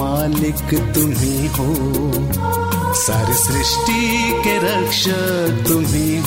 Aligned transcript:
मालिक 0.00 0.94
तुम 0.94 1.10
ही। 1.10 1.50
सारी 2.94 3.34
सृष्टि 3.34 4.32
के 4.44 4.58
रक्षक 4.58 5.64
तुम 5.68 5.84
ही। 5.84 6.22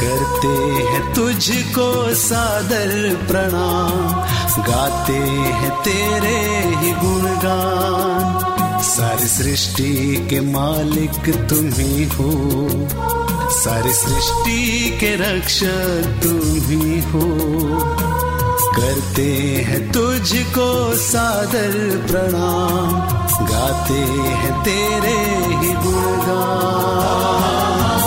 करते 0.00 0.48
हैं 0.82 1.14
तुझको 1.14 2.14
सादर 2.14 3.18
प्रणाम। 3.28 4.26
गाते 4.62 5.12
हैं 5.12 5.70
तेरे 5.70 6.68
ही 6.76 6.92
गुणगान। 6.92 8.82
सारी 8.82 9.26
सृष्टि 9.26 10.26
के 10.30 10.40
मालिक 10.40 11.46
तुम 11.48 11.70
ही। 11.72 12.08
सारी 13.50 13.92
सृष्टि 13.92 14.90
के 15.00 15.16
रक्षक 15.16 16.20
तुम 16.22 16.40
ही 16.42 17.00
हो। 17.00 17.26
करते 18.76 19.32
हैं 19.66 19.92
तुझको 19.92 20.94
सादर 20.94 22.06
प्रणाम। 22.10 23.46
गाते 23.46 23.92
हैं 23.92 24.62
तेरे 24.62 25.56
ही 25.56 25.72
गुणगान। 25.72 28.05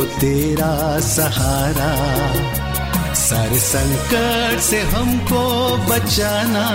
को 0.00 0.06
तेरा 0.06 1.00
सहारा। 1.00 1.94
सारे 3.14 3.58
संकट 3.58 4.60
से 4.60 4.80
हमको 4.80 5.76
बचाना। 5.76 6.68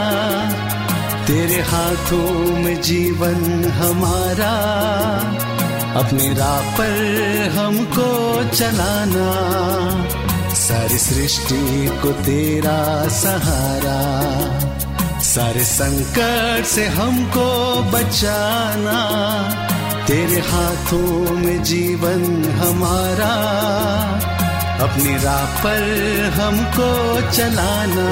तेरे 1.28 1.62
हाथों 1.62 2.56
में 2.56 2.81
जीवन 2.81 3.66
हमारा। 3.72 4.53
अपने 6.00 6.34
राह 6.34 6.62
पर 6.62 7.53
हमको 7.58 8.44
चलाना। 8.56 9.31
सारी 10.53 10.97
सृष्टि 10.97 12.00
को 12.02 12.12
तेरा 12.12 13.07
सहारा। 13.09 14.22
सारे 15.19 15.63
संकट 15.63 16.66
से 16.66 16.88
हमको 16.88 17.81
बचाना। 17.84 19.22
तेरे 20.07 20.39
हाथों 20.39 21.31
में 21.35 21.63
जीवन 21.63 22.21
हमारा 22.53 23.31
अपनी 24.85 25.13
राह 25.23 25.45
पर 25.63 25.81
हमको 26.39 26.89
चलाना। 27.31 28.09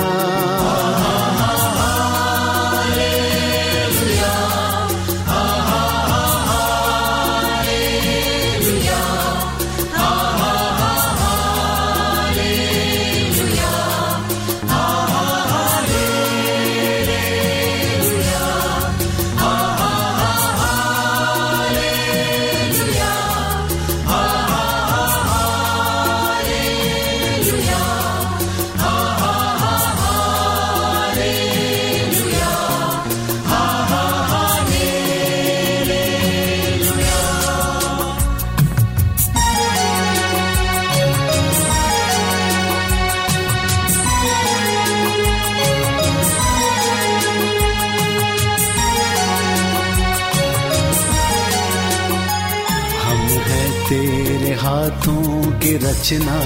की 55.63 55.77
रचना। 55.77 56.39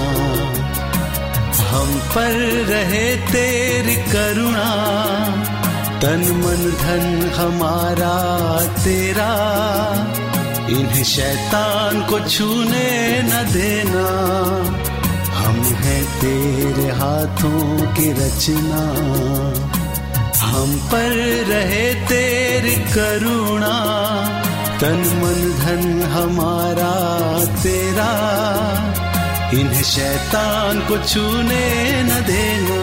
हम 1.68 1.98
पर 2.14 2.32
रहे 2.68 3.16
तेरी 3.16 3.96
करुणा। 3.96 4.74
तन 6.02 6.18
मन 6.18 6.70
धन 6.70 7.30
हमारा 7.36 8.14
तेरा। 8.84 9.34
इन्हें 10.68 11.04
शैतान 11.04 12.00
को 12.00 12.20
छूने 12.20 13.22
न 13.22 13.28
देना। 13.28 14.08
हम 15.38 15.54
हैं 15.54 16.04
तेरे 16.04 16.88
हाथों 16.88 17.86
की 17.94 18.12
रचना। 18.12 18.82
हम 20.46 20.78
पर 20.78 21.10
रहे 21.48 21.94
तेरी 21.94 22.76
करुणा। 22.76 23.74
तन 24.80 24.96
मन 24.96 25.66
धन 25.66 26.02
हमारा 26.12 26.98
तेरा। 27.62 28.18
इन्हें 29.54 29.82
शैतान 29.82 30.80
को 30.80 30.98
छूने 31.08 32.02
न 32.02 32.20
देना। 32.26 32.78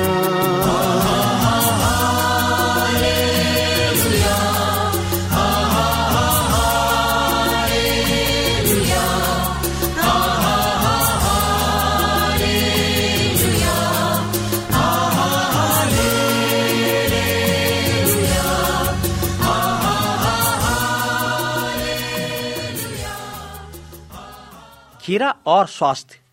खीरा 25.01 25.33
और 25.47 25.67
स्वास्थ्य। 25.67 26.24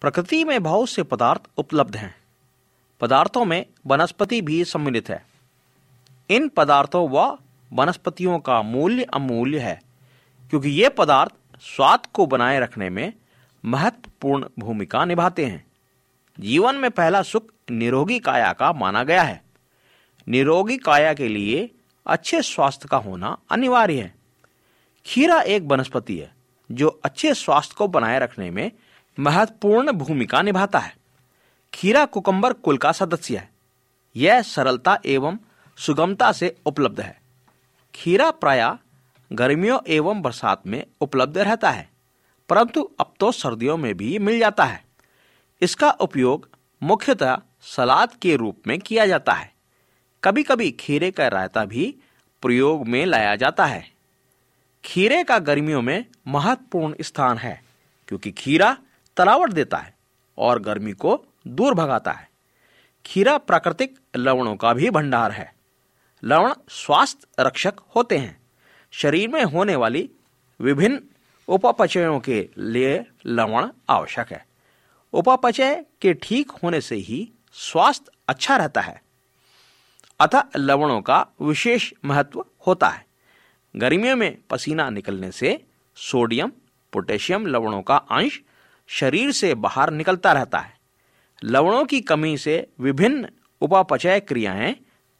प्रकृति 0.00 0.44
में 0.44 0.62
बहुत 0.62 0.88
से 0.88 1.02
पदार्थ 1.02 1.40
उपलब्ध 1.56 1.96
हैं। 1.96 2.14
पदार्थों 3.00 3.44
में 3.44 3.66
वनस्पति 3.86 4.40
भी 4.42 4.64
सम्मिलित 4.64 5.08
है। 5.08 5.24
इन 6.30 6.48
पदार्थों 6.48 7.08
व 7.10 7.38
वनस्पतियों 7.72 8.38
का 8.38 8.62
मूल्य 8.62 9.02
अमूल्य 9.04 9.58
है, 9.58 9.80
क्योंकि 10.50 10.68
ये 10.68 10.88
पदार्थ 10.88 11.32
स्वाद 11.60 12.06
को 12.06 12.26
बनाए 12.26 12.60
रखने 12.60 12.90
में 12.90 13.12
महत्वपूर्ण 13.64 14.46
भूमिका 14.58 15.04
निभाते 15.04 15.46
हैं। 15.46 15.64
जीवन 16.38 16.74
में 16.74 16.90
पहला 16.90 17.22
सुख 17.22 17.50
निरोगी 17.70 18.18
काया 18.18 18.52
का 18.52 18.72
माना 18.72 19.02
गया 19.04 19.22
है। 19.22 19.42
निरोगी 20.28 20.76
काया 20.76 21.14
के 21.14 21.28
लिए 21.28 21.70
अच्छे 22.06 22.42
स्वास्थ्य 22.42 22.88
का 22.88 22.96
होना 22.96 23.36
अनिवार्य 23.50 24.00
है। 24.00 24.14
खीरा 25.06 25.40
एक 25.40 25.62
वनस्पति 25.62 26.18
है, 26.18 26.34
जो 26.72 26.88
अच्छे 27.04 27.34
स्वास्थ्य 27.34 27.74
को 27.78 27.88
बनाए 27.88 28.18
रखने 28.18 28.50
में 28.50 28.70
महत्वपूर्ण 29.20 29.92
भूमिका 29.92 30.40
निभाता 30.42 30.78
है। 30.78 30.94
खीरा 31.72 32.04
कुकम्बर 32.04 32.52
कुल 32.52 32.78
का 32.78 32.92
सदस्य 32.92 33.36
है। 33.36 33.48
यह 34.16 34.42
सरलता 34.42 34.98
एवं 35.06 35.38
सुगमता 35.78 36.30
से 36.32 36.54
उपलब्ध 36.66 37.00
है। 37.00 37.18
खीरा 37.94 38.30
प्राय 38.30 38.70
गर्मियों 39.30 39.78
एवं 39.88 40.22
बरसात 40.22 40.66
में 40.66 40.84
उपलब्ध 41.00 41.38
रहता 41.38 41.70
है, 41.70 41.88
परंतु 42.48 42.82
अब 43.00 43.12
तो 43.20 43.30
सर्दियों 43.32 43.76
में 43.76 43.94
भी 43.96 44.18
मिल 44.18 44.38
जाता 44.38 44.64
है। 44.64 44.82
इसका 45.62 45.90
उपयोग 45.90 46.48
मुख्यतः 46.82 47.38
सलाद 47.66 48.14
के 48.22 48.36
रूप 48.36 48.62
में 48.66 48.78
किया 48.78 49.06
जाता 49.06 49.32
है। 49.32 49.52
कभी 50.22 50.42
कभी 50.42 50.70
खीरे 50.70 51.10
का 51.10 51.28
रायता 51.28 51.64
भी 51.64 51.94
प्रयोग 52.42 52.86
में 52.88 53.04
लाया 53.06 53.34
जाता 53.36 53.64
है। 53.66 53.84
खीरे 54.84 55.22
का 55.24 55.38
गर्मियों 55.38 55.82
में 55.82 56.04
महत्वपूर्ण 56.28 56.94
स्थान 57.00 57.38
है, 57.38 57.62
क्योंकि 58.08 58.30
खीरा 58.32 58.76
तलावट 59.20 59.52
देता 59.52 59.76
है 59.76 59.94
और 60.38 60.58
गर्मी 60.58 60.92
को 60.92 61.26
दूर 61.46 61.74
भगाता 61.74 62.12
है। 62.12 62.28
खीरा 63.06 63.38
प्राकृतिक 63.38 63.98
लवणों 64.16 64.56
का 64.56 64.72
भी 64.72 64.90
भंडार 64.90 65.32
है। 65.32 65.54
लवण 66.24 66.52
स्वास्थ्य 66.68 67.26
रक्षक 67.40 67.74
होते 67.96 68.18
हैं। 68.18 68.40
शरीर 68.90 69.28
में 69.28 69.44
होने 69.44 69.76
वाली 69.76 70.10
विभिन्न 70.60 71.00
उपापचयों 71.48 72.20
के 72.20 72.48
लिए 72.58 73.04
लवण 73.26 73.68
आवश्यक 73.90 74.32
है। 74.32 74.46
उपापचय 75.12 75.84
के 76.00 76.14
ठीक 76.14 76.50
होने 76.50 76.80
से 76.80 76.96
ही 76.96 77.32
स्वास्थ्य 77.52 78.12
अच्छा 78.28 78.56
रहता 78.56 78.80
है। 78.80 79.02
अतः 80.20 80.42
लवणों 80.56 81.00
का 81.00 81.26
विशेष 81.40 81.92
महत्व 82.04 82.44
होता 82.66 82.88
है। 82.88 83.06
गर्मियों 83.76 84.16
में 84.16 84.38
पसीना 84.50 84.90
निकलने 84.90 85.30
से 85.30 85.66
सोडियम, 85.96 86.52
पोटेशियम 86.92 87.46
लवणों 87.46 87.82
का 87.82 87.96
अंश 87.96 88.40
शरीर 88.92 89.32
से 89.32 89.54
बाहर 89.54 89.90
निकलता 89.90 90.32
रहता 90.32 90.58
है। 90.58 90.74
लवणों 91.44 91.84
की 91.84 92.00
कमी 92.00 92.38
से 92.38 92.70
विभिन्न 92.80 93.28
उपापचय 93.60 94.20
क्रियाएँ 94.20 94.76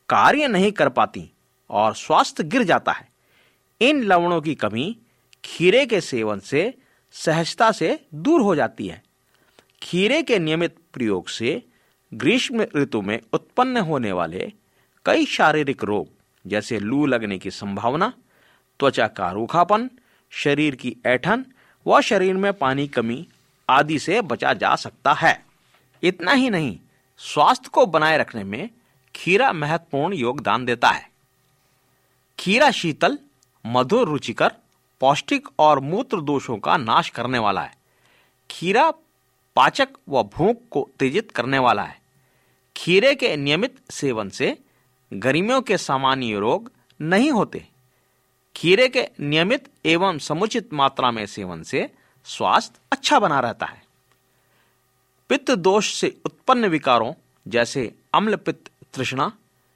कार्य 0.09 0.49
नहीं 0.49 0.73
कर 0.73 0.89
पाती 0.89 1.31
और 1.71 1.95
स्वास्थ्य 1.95 2.45
गिर 2.45 2.63
जाता 2.63 2.93
है। 2.93 3.09
इन 3.81 4.03
लवणों 4.03 4.41
की 4.41 4.55
कमी 4.55 4.99
खीरे 5.45 5.87
के 5.87 6.01
सेवन 6.01 6.41
से, 6.41 6.75
सहजता 7.13 7.73
से 7.73 8.07
दूर 8.15 8.41
हो 8.41 8.55
जाती 8.55 8.87
है। 8.87 9.03
खीरे 9.83 10.23
के 10.23 10.39
नियमित 10.39 10.77
प्रयोग 10.93 11.29
से 11.29 11.63
ग्रीष्म 12.15 12.67
ऋतु 12.77 13.03
में 13.03 13.21
उत्पन्न 13.33 13.77
होने 13.77 14.13
वाले 14.13 14.53
कई 15.05 15.27
शारीरिक 15.27 15.85
रोग, 15.85 16.09
जैसे 16.47 16.79
लू 16.79 17.07
लगने 17.07 17.39
की 17.39 17.51
संभावना, 17.51 18.13
त्वचा 18.79 19.07
का 19.07 19.31
रूखापन, 19.31 19.91
शरीर 20.31 20.75
की 20.75 20.97
ऐठन 21.07 21.45
व 21.87 22.01
शरीर 22.01 22.35
में 22.35 22.53
पानी 22.53 22.89
कमी 22.89 23.29
आदि 23.71 23.99
से 23.99 24.21
बचा 24.21 24.53
जा 24.53 24.75
सकता 24.77 25.13
है। 25.13 25.47
इतना 26.03 26.33
ही 26.33 26.51
नहीं, 26.51 26.79
स्वास्थ्य 27.19 27.71
को 27.73 27.87
बनाए 27.87 28.19
रखने 28.19 28.45
में 28.45 28.71
खीरा 29.17 29.53
महत्वपूर्ण 29.53 30.15
योगदान 30.15 30.65
देता 30.65 30.89
है। 30.89 31.11
खीरा 32.39 32.71
शीतल, 32.71 33.19
मधुर 33.67 34.09
रुचिकर, 34.09 34.53
पौष्टिक 35.01 35.49
और 35.59 35.81
मूत्र 35.81 36.21
दोषों 36.21 36.57
का 36.59 36.77
नाश 36.77 37.09
करने 37.09 37.39
वाला 37.39 37.63
है। 37.63 37.75
खीरा 38.51 38.91
पाचक 39.57 39.89
व 40.09 40.23
भूख 40.23 40.57
को 40.71 40.89
तेजित 40.99 41.31
करने 41.31 41.59
वाला 41.59 41.83
है। 41.83 42.01
खीरे 42.77 43.15
के 43.15 43.37
नियमित 43.37 43.81
सेवन 43.91 44.29
से 44.29 44.59
गर्मियों 45.13 45.61
के 45.63 45.77
सामान्य 45.79 46.39
रोग 46.39 46.73
नहीं 47.01 47.31
होते। 47.31 47.67
खीरे 48.57 48.89
के 48.89 49.09
नियमित 49.21 49.69
एवं 49.87 50.19
समुचित 50.19 50.73
मात्रा 50.73 51.11
में 51.11 51.27
सेवन 51.27 51.63
से 51.63 51.91
स्वास्थ्य 52.25 52.81
अच्छा 52.93 53.19
बना 53.19 53.41
रहता 53.41 53.67
है। 53.67 53.83
पित्त 55.29 55.51
दोष 55.51 55.95
से 55.95 56.17
उत्पन्न 56.25 56.67
विकारों, 56.67 57.13
जैसे 57.49 57.95
अम्ल 58.15 58.37
पित्त 58.37 58.71
तृष्णा, 58.95 59.33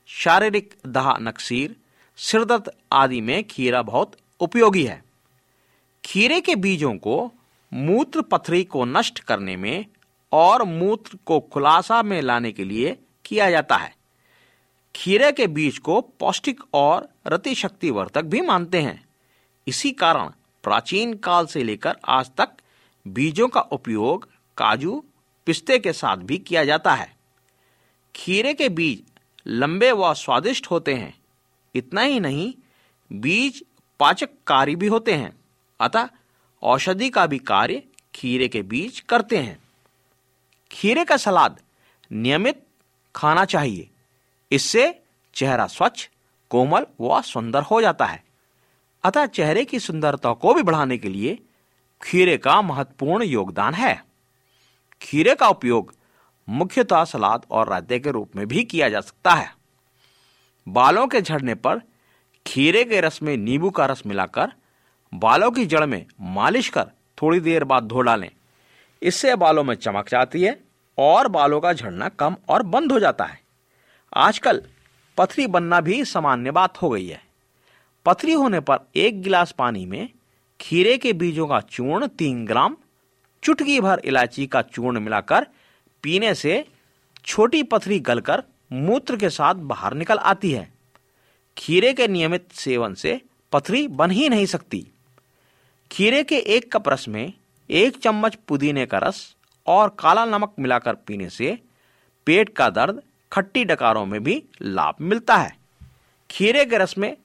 शारीरिक 0.07 0.75
दाह 0.87 1.19
नक्सीर, 1.19 1.77
सिरदर्द 2.17 2.71
आदि 2.93 3.21
में 3.21 3.45
खीरा 3.45 3.83
बहुत 3.83 4.17
उपयोगी 4.41 4.85
है। 4.85 5.05
खीरे 6.05 6.41
के 6.41 6.57
बीजों 6.57 6.97
को 6.97 7.33
मूत्र 7.73 8.23
पथरी 8.23 8.65
को 8.65 8.85
नष्ट 8.85 9.19
करने 9.19 9.57
में 9.57 9.87
और 10.33 10.63
मूत्र 10.63 11.19
को 11.27 11.41
खुलासा 11.41 12.03
में 12.03 12.23
लाने 12.23 12.53
के 12.53 12.65
लिए 12.65 12.99
किया 13.25 13.51
जाता 13.51 13.77
है। 13.77 13.95
खीरे 14.97 15.33
के 15.33 15.47
बीज 15.47 15.79
को 15.79 16.01
पौष्टिक 16.01 16.61
और 16.75 17.09
रति 17.27 17.55
शक्ति 17.55 17.91
वर्धक 17.91 18.23
भी 18.23 18.41
मानते 18.41 18.83
हैं। 18.83 19.09
इसी 19.67 19.91
कारण 19.91 20.31
प्राचीन 20.65 21.15
काल 21.15 21.47
से 21.47 21.65
लेकर 21.65 21.97
आज 22.09 22.31
तक 22.39 22.49
बीजों 23.09 23.49
का 23.49 23.61
उपयोग 23.61 24.29
काजू, 24.57 25.05
पिस्ते 25.47 25.79
के 25.79 25.93
साथ 25.93 26.17
भी 26.17 26.39
किया 26.39 26.65
जाता 26.65 26.95
है। 26.95 27.17
खीरे 28.17 28.55
के 28.55 28.69
बीज 28.69 29.05
लंबे 29.47 29.93
व 29.93 30.15
स्वादिष्ट 30.15 30.67
होते 30.67 30.95
हैं। 30.95 31.19
इतना 31.75 32.01
ही 32.01 32.21
नहीं, 32.21 32.55
बीज 33.13 33.65
पाचक 34.01 34.29
कार्य 34.47 34.75
भी 34.75 34.87
होते 34.87 35.15
हैं। 35.15 35.41
अतः 35.81 36.09
औषधि 36.63 37.11
का 37.11 37.27
भी 37.27 37.39
कार्य 37.39 37.83
खीरे 38.15 38.49
के 38.49 38.63
बीज 38.63 39.01
करते 39.01 39.39
हैं। 39.39 39.59
खीरे 40.73 41.05
का 41.05 41.17
सलाद 41.17 41.61
नियमित 42.13 42.67
खाना 43.17 43.45
चाहिए। 43.45 43.91
इससे 44.53 45.03
चेहरा 45.35 45.67
स्वच्छ, 45.67 46.11
कोमल 46.51 46.87
व 47.01 47.23
सुंदर 47.23 47.63
हो 47.63 47.81
जाता 47.81 48.05
है। 48.05 48.24
अतः 49.05 49.27
चेहरे 49.27 49.65
की 49.65 49.79
सुंदरता 49.81 50.33
को 50.33 50.55
भी 50.55 50.63
बढ़ाने 50.63 50.99
के 50.99 51.09
लिए 51.09 51.39
खीरे 52.03 52.37
का 52.37 52.63
महत्वपूर्ण 52.63 53.25
योगदान 53.25 53.75
है। 53.75 54.05
खीरे 55.03 55.35
का 55.35 55.49
उपयोग 55.49 55.95
मुख्यतः 56.49 57.05
सलाद 57.05 57.47
और 57.51 57.69
रायते 57.69 57.99
के 57.99 58.11
रूप 58.11 58.37
में 58.37 58.49
भी 58.49 58.65
किया 58.65 58.89
जा 58.89 59.01
सकता 59.01 59.31
है। 59.31 59.55
बालों 60.69 61.07
के 61.07 61.23
झड़ने 61.23 61.55
पर 61.55 61.81
खीरे 62.47 62.85
के 62.85 63.01
रस 63.01 63.23
में 63.23 63.37
नींबू 63.37 63.71
का 63.71 63.87
रस 63.87 64.03
मिलाकर 64.07 64.53
बालों 65.15 65.51
की 65.51 65.67
जड़ 65.67 65.87
में 65.87 66.07
मालिश 66.21 66.69
कर 66.69 66.85
थोड़ी 67.23 67.41
देर 67.41 67.65
बाद 67.65 67.85
धो 67.85 68.01
डालें। 68.01 68.31
इससे 69.03 69.37
बालों 69.37 69.65
में 69.65 69.75
चमक 69.75 70.09
जाती 70.09 70.43
है 70.43 70.65
और 70.99 71.29
बालों 71.29 71.61
का 71.61 71.73
झड़ना 71.73 72.09
कम 72.09 72.37
और 72.49 72.63
बंद 72.63 72.93
हो 72.93 73.01
जाता 73.01 73.25
है। 73.25 73.41
आजकल 74.15 74.63
पथरी 75.19 75.47
बनना 75.47 75.81
भी 75.81 76.05
सामान्य 76.05 76.51
बात 76.51 76.83
हो 76.83 76.91
गई 76.91 77.07
है। 77.07 77.24
पथरी 78.05 78.33
होने 78.33 78.61
पर 78.61 78.79
एक 78.97 79.23
गिलास 79.23 79.53
पानी 79.53 79.87
में 79.87 80.09
खीरे 80.61 80.97
के 80.99 81.13
बीजों 81.13 81.47
का 81.47 81.61
चूर्ण 81.61 82.07
तीन 82.07 82.45
ग्राम, 82.47 82.77
चुटकी 83.43 83.81
भर 83.81 84.01
इलायची 84.05 84.47
का 84.47 84.63
चूर्ण 84.63 85.01
मिलाकर 85.01 85.47
पीने 86.03 86.35
से 86.35 86.65
छोटी 87.25 87.63
पथरी 87.63 88.01
गलकर 88.01 88.43
मूत्र 88.73 89.17
के 89.17 89.31
साथ 89.31 89.55
बाहर 89.55 89.95
निकल 89.95 90.19
आती 90.19 90.51
है। 90.53 90.73
खीरे 91.59 91.93
के 91.93 92.09
नियमित 92.09 92.53
सेवन 92.53 92.95
से 92.95 93.21
पथरी 93.53 93.89
बन 93.89 94.11
ही 94.11 94.29
नहीं 94.29 94.47
सकती। 94.47 94.87
खीरे 95.91 96.23
के 96.25 96.37
एक 96.37 96.73
कप 96.73 96.89
रस 96.89 97.09
में 97.09 97.33
एक 97.71 97.97
चम्मच 97.97 98.35
पुदीने 98.49 98.87
का 98.87 98.99
रस 98.99 99.37
और 99.67 99.97
काला 99.99 100.25
नमक 100.25 100.55
मिलाकर 100.59 100.95
पीने 100.95 101.29
से 101.31 101.59
पेट 102.27 102.49
का 102.49 102.71
दर्द 102.71 103.03
खट्टी 103.33 103.65
डकारों 103.65 104.07
में 104.07 104.23
भी 104.25 104.43
लाभ 104.63 104.95
मिलता 105.01 105.37
है। 105.37 105.57
खीरे 106.31 106.65
के 106.65 106.79
रस 106.79 106.99
में 106.99 107.17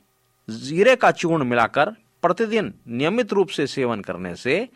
जीरे 0.49 0.95
का 0.95 1.11
चूर्ण 1.11 1.43
मिलाकर 1.43 1.89
प्रतिदिन 2.21 2.73
नियमित 2.87 3.33
रूप 3.33 3.49
से 3.49 3.65
सेवन 3.67 4.01
करने 4.01 4.35
से 4.35 4.67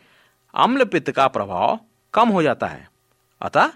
अम्ल 0.54 0.84
पित्त 0.84 1.10
का 1.10 1.26
प्रभाव 1.28 1.78
कम 2.14 2.28
हो 2.28 2.42
जाता 2.42 2.66
है। 2.66 2.88
अतः 3.40 3.70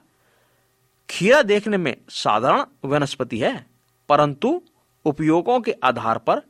खीरा 1.09 1.43
देखने 1.43 1.77
में 1.77 1.97
साधारण 2.09 2.65
वनस्पति 2.85 3.39
है, 3.39 3.67
परंतु 4.09 4.61
उपयोगों 5.05 5.61
के 5.61 5.73
आधार 5.85 6.19
पर 6.19 6.43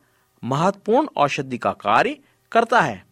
महत्वपूर्ण 0.43 1.09
औषधि 1.17 1.59
का 1.59 1.73
कार्य 1.73 2.17
करता 2.53 2.81
है। 2.81 3.03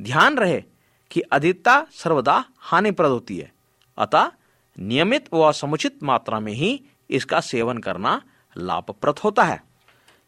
ध्यान 0.00 0.38
रहे 0.38 0.62
कि 1.10 1.20
अधिकता 1.22 1.80
सर्वदा 1.92 2.44
हानिप्रद 2.58 3.10
होती 3.10 3.36
है, 3.38 3.50
अतः 3.98 4.30
नियमित 4.78 5.28
व 5.34 5.52
समुचित 5.52 6.02
मात्रा 6.02 6.40
में 6.40 6.52
ही 6.52 6.80
इसका 7.10 7.40
सेवन 7.40 7.78
करना 7.78 8.20
लाभप्रद 8.56 9.18
होता 9.18 9.44
है। 9.44 9.60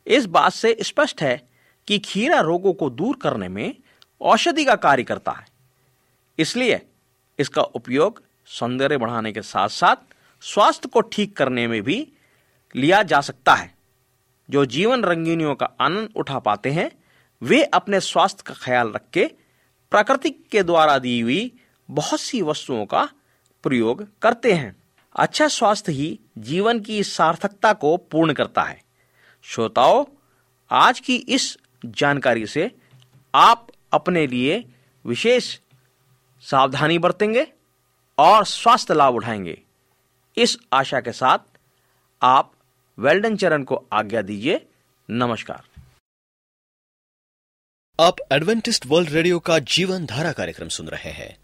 इस 0.07 0.27
बात 0.27 0.53
से 0.53 0.77
स्पष्ट 0.83 1.23
है 1.23 1.49
कि 1.89 1.99
खीरा 1.99 2.41
रोगों 2.41 2.73
को 2.73 2.91
दूर 2.91 3.17
करने 3.17 3.49
में 3.49 3.77
औषधि 4.21 4.65
का 4.65 4.75
कार्य 4.75 5.03
करता 5.03 5.33
है। 5.33 5.47
इसलिए 6.39 6.87
इसका 7.39 7.63
उपयोग 7.63 8.23
सौंदर्य 8.47 8.97
बढ़ाने 8.97 9.33
के 9.33 9.43
साथ 9.43 9.69
साथ 9.69 9.97
स्वास्थ्य 10.41 10.89
को 10.89 11.01
ठीक 11.01 11.37
करने 11.37 11.69
में 11.69 11.83
भी 11.83 12.13
लिया 12.77 13.03
जा 13.03 13.21
सकता 13.21 13.55
है। 13.55 13.75
जो 14.51 14.65
जीवन 14.65 15.05
रंगीनियों 15.05 15.55
का 15.55 15.67
आनंद 15.81 16.09
उठा 16.17 16.39
पाते 16.39 16.71
हैं, 16.71 16.91
वे 17.43 17.63
अपने 17.63 18.01
स्वास्थ्य 18.01 18.43
का 18.47 18.55
ख्याल 18.55 18.89
रख 18.89 19.03
के 19.13 19.27
प्रकृति 19.91 20.31
के 20.31 20.63
द्वारा 20.63 20.99
दी 20.99 21.21
हुई 21.21 21.53
बहुत 21.91 22.21
सी 22.21 22.43
वस्तुओं 22.43 22.87
का 22.87 23.09
प्रयोग 23.63 24.09
करते 24.23 24.53
हैं। 24.53 24.77
अच्छा 25.17 25.49
स्वास्थ्य 25.49 25.93
ही 25.93 26.21
जीवन 26.39 26.81
की 26.81 27.05
सार्थकता 27.05 27.73
को 27.73 27.97
पूर्ण 27.97 28.33
करता 28.33 28.63
है। 28.63 28.84
श्रोताओं, 29.47 30.05
आज 30.71 31.01
की 31.01 31.17
इस 31.17 31.59
जानकारी 31.85 32.47
से 32.47 32.77
आप 33.35 33.69
अपने 33.93 34.27
लिए 34.27 34.65
विशेष 35.07 35.59
सावधानी 36.41 36.99
बरतेंगे 36.99 37.53
और 38.19 38.45
स्वास्थ्य 38.45 38.95
लाभ 38.95 39.15
उठाएँगे। 39.15 39.63
इस 40.37 40.59
आशा 40.73 41.01
के 41.01 41.13
साथ 41.13 41.39
आप 42.23 42.53
वेल्डन 42.99 43.37
चरण 43.37 43.65
को 43.65 43.89
आज्ञा 43.93 44.23
दीजिए। 44.23 44.69
नमस्कार। 45.11 45.63
आप 48.01 48.17
एडवेंटिस्ट 48.33 48.87
वर्ल्ड 48.87 49.11
रेडियो 49.11 49.39
का 49.39 49.59
जीवन 49.59 50.07
धारा 50.07 50.33
कार्यक्रम 50.33 50.69
सुन 50.69 50.89
रहे 50.89 51.11
हैं। 51.11 51.44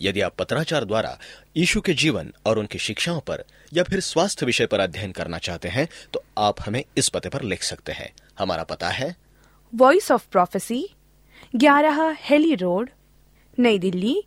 यदि 0.00 0.20
आप 0.20 0.36
पत्राचार 0.36 0.84
द्वारा 0.84 1.18
यीशु 1.56 1.80
के 1.80 1.94
जीवन 1.94 2.32
और 2.46 2.58
उनकी 2.58 2.78
शिक्षाओं 2.78 3.20
पर 3.20 3.44
या 3.72 3.82
फिर 3.82 4.00
स्वास्थ्य 4.00 4.46
विषय 4.46 4.66
पर 4.66 4.80
अध्ययन 4.80 5.12
करना 5.12 5.38
चाहते 5.38 5.68
हैं 5.68 5.88
तो 6.14 6.24
आप 6.38 6.56
हमें 6.60 6.84
इस 6.96 7.08
पते 7.08 7.28
पर 7.28 7.42
लिख 7.42 7.62
सकते 7.62 7.92
हैं। 7.92 8.12
हमारा 8.38 8.64
पता 8.64 8.88
है। 8.88 9.16
वॉइस 9.74 10.10
ऑफ़ 10.10 10.28
प्रोफेसी 10.28 10.88
ग्यारह 11.56 12.16
हेली 12.18 12.54
रोड 12.54 12.90
नई 13.58 13.78
दिल्ली 13.78 14.22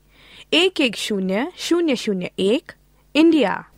एक 0.53 0.81
एक 0.81 0.95
शून्य 0.95 1.51
शून्य 1.57 1.95
शून्य 1.95 2.31
एक 2.39 2.71
इंडिया। 3.15 3.71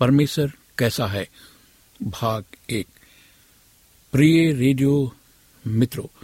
परमेश्वर 0.00 0.52
कैसा 0.78 1.06
है? 1.06 1.28
भाग 2.02 2.44
एक। 2.70 2.86
प्रिय 4.12 4.52
रेडियो 4.52 5.16
मित्रों 5.66 6.21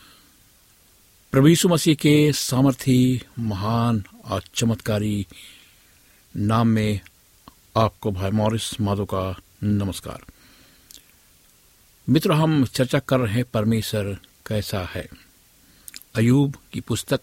प्रभु 1.32 1.68
मसीह 1.68 1.94
के 1.94 2.32
सामर्थी, 2.32 3.22
महान 3.38 4.04
और 4.24 4.42
चमत्कारी 4.54 5.26
नाम 6.36 6.68
में 6.68 7.00
आपको 7.76 8.12
भाई 8.12 8.30
मॉरिस 8.30 8.80
माधो 8.80 9.04
का 9.04 9.40
नमस्कार। 9.62 10.24
मित्र, 12.08 12.32
हम 12.32 12.64
चर्चा 12.64 12.98
कर 12.98 13.20
रहे 13.20 13.34
हैं 13.34 13.44
परमेश्वर 13.44 14.18
कैसा 14.46 14.80
है। 14.84 15.08
अयूब 16.14 16.56
की 16.72 16.80
पुस्तक 16.80 17.20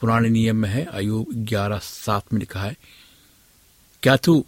पुराने 0.00 0.28
नियम 0.28 0.56
में 0.56 0.68
है। 0.68 0.84
अयूब 0.84 1.26
ग्यारह 1.34 1.78
सात 1.78 2.32
में 2.32 2.40
लिखा 2.40 2.62
है, 2.62 2.76
क्या 4.02 4.16
तू 4.16 4.44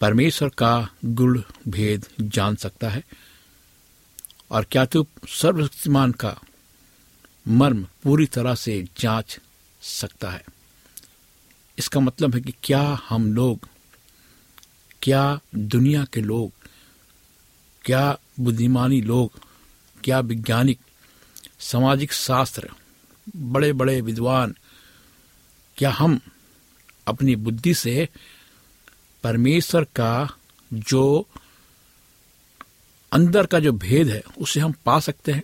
परमेश्वर 0.00 0.48
का 0.48 0.88
गुण 1.04 1.42
भेद 1.68 2.06
जान 2.20 2.56
सकता 2.56 2.88
है? 2.88 3.04
और 4.50 4.64
क्या 4.64 4.84
तू 4.86 5.06
सर्वशक्तिमान 5.28 6.12
का 6.12 6.38
मर्म 7.48 7.86
पूरी 8.02 8.26
तरह 8.26 8.54
से 8.54 8.88
जाँच 9.00 9.40
सकता 9.82 10.30
है। 10.30 10.44
इसका 11.78 12.00
मतलब 12.00 12.34
है 12.34 12.40
कि 12.40 12.54
क्या 12.62 13.00
हम 13.08 13.32
लोग, 13.32 13.68
क्या 15.02 15.40
दुनिया 15.54 16.04
के 16.04 16.20
लोग, 16.20 16.52
क्या 17.84 18.18
बुद्धिमानी 18.40 19.00
लोग, 19.00 19.32
क्या 20.04 20.20
वैज्ञानिक, 20.20 20.80
सामाजिक 21.58 22.12
शास्त्र 22.12 22.70
बड़े 23.36 23.72
बड़े 23.72 24.00
विद्वान, 24.00 24.56
क्या 25.76 25.90
हम 25.90 26.20
अपनी 27.06 27.36
बुद्धि 27.36 27.74
से 27.74 28.08
परमेश्वर 29.22 29.84
का 29.84 30.36
जो 30.72 31.28
अंदर 33.12 33.46
का 33.46 33.58
जो 33.58 33.72
भेद 33.72 34.08
है, 34.08 34.22
उसे 34.38 34.60
हम 34.60 34.74
पा 34.86 35.00
सकते 35.00 35.32
हैं? 35.32 35.42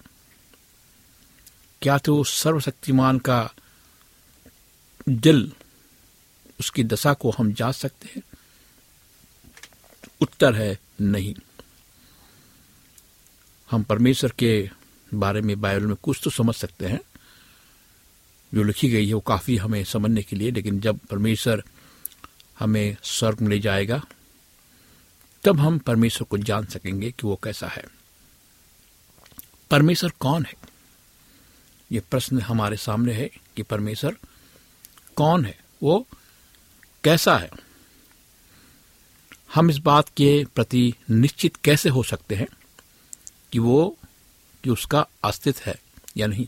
क्या 1.84 1.98
तो 1.98 2.24
सर्वशक्तिमान 2.24 3.18
का 3.18 3.54
दिल 5.08 5.52
उसकी 6.60 6.84
दशा 6.84 7.14
को 7.14 7.30
हम 7.30 7.52
जाँच 7.52 7.74
सकते 7.74 8.08
हैं? 8.16 8.22
उत्तर 10.20 10.54
है 10.54 10.78
नहीं। 11.00 11.34
हम 13.70 13.82
परमेश्वर 13.82 14.32
के 14.38 14.70
बारे 15.14 15.40
में 15.40 15.60
बाइबल 15.60 15.86
में 15.86 15.96
कुछ 15.96 16.20
तो 16.24 16.30
समझ 16.30 16.54
सकते 16.54 16.86
हैं। 16.86 17.00
जो 18.54 18.62
लिखी 18.62 18.88
गई 18.88 19.08
है 19.08 19.14
वो 19.14 19.20
काफ़ी 19.20 19.56
हमें 19.56 19.84
समझने 19.84 20.22
के 20.22 20.36
लिए, 20.36 20.50
लेकिन 20.50 20.80
जब 20.80 20.98
परमेश्वर 20.98 21.64
हमें 22.58 22.96
स्वर्ग 23.02 23.40
में 23.40 23.48
ले 23.48 23.58
जाएगा, 23.58 24.04
तब 25.42 25.60
हम 25.60 25.78
परमेश्वर 25.78 26.24
को 26.24 26.38
जान 26.38 26.66
सकेंगे 26.66 27.10
कि 27.10 27.26
वो 27.26 27.40
कैसा 27.44 27.68
है। 27.68 27.84
परमेश्वर 29.70 30.10
कौन 30.10 30.44
है? 30.44 30.73
ये 31.94 32.00
प्रश्न 32.00 32.40
हमारे 32.40 32.76
सामने 32.76 33.12
है 33.12 33.30
कि 33.56 33.62
परमेश्वर 33.62 34.16
कौन 35.16 35.44
है? 35.44 35.58
वो 35.82 36.06
कैसा 37.04 37.38
है? 37.38 37.50
हम 39.54 39.70
इस 39.70 39.76
बात 39.76 40.08
के 40.08 40.46
प्रति 40.54 40.94
निश्चित 41.10 41.56
कैसे 41.56 41.88
हो 41.88 42.02
सकते 42.02 42.34
हैं 42.34 42.46
कि 43.52 43.58
वो, 43.58 43.98
कि 44.64 44.70
उसका 44.70 45.06
अस्तित्व 45.24 45.60
है 45.66 45.82
या 46.16 46.26
नहीं? 46.26 46.46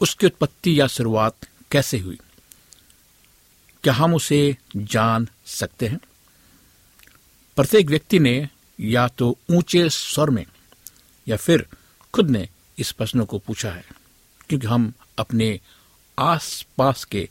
उसकी 0.00 0.26
उत्पत्ति 0.26 0.80
या 0.80 0.86
शुरुआत 0.86 1.36
कैसे 1.70 1.98
हुई? 1.98 2.18
क्या 3.82 3.94
हम 3.94 4.14
उसे 4.14 4.56
जान 4.76 5.28
सकते 5.46 5.88
हैं? 5.88 6.00
प्रत्येक 7.56 7.86
व्यक्ति 7.86 8.18
ने 8.18 8.48
या 8.80 9.08
तो 9.08 9.38
ऊँचे 9.50 9.90
स्वर 9.90 10.30
में 10.30 10.46
या 11.28 11.36
फिर 11.36 11.66
खुद 12.14 12.30
ने 12.30 12.48
इस 12.82 12.92
प्रश्न 12.92 13.24
को 13.24 13.38
पूछा 13.38 13.70
है, 13.70 13.84
क्योंकि 14.50 14.66
हम 14.66 14.92
अपने 15.18 15.58
आसपास 16.18 17.04
के 17.04 17.28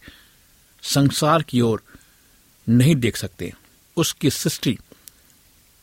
संसार 0.84 1.44
की 1.44 1.62
ओर 1.62 1.84
नहीं 2.68 2.96
देख 2.96 3.18
सकते, 3.18 3.52
उसकी 3.98 4.30
सृष्टि 4.30 4.78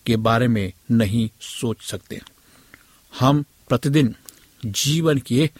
के 0.06 0.16
बारे 0.18 0.48
में 0.48 0.72
नहीं 0.90 1.28
सोच 1.40 1.82
सकते। 1.82 2.20
हम 3.12 3.44
प्रतिदिन 3.68 4.14
जीवन 4.62 5.18
के 5.18 5.50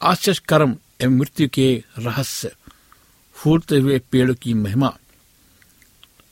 आश्चर्य 0.00 0.40
कर्म 0.48 0.76
एवं 1.00 1.16
मृत्यु 1.18 1.48
के 1.48 1.72
रहस्य 1.98 2.50
फूलते 3.36 3.76
हुए 3.76 3.98
पेड़ 4.10 4.32
की 4.32 4.54
महिमा, 4.54 4.92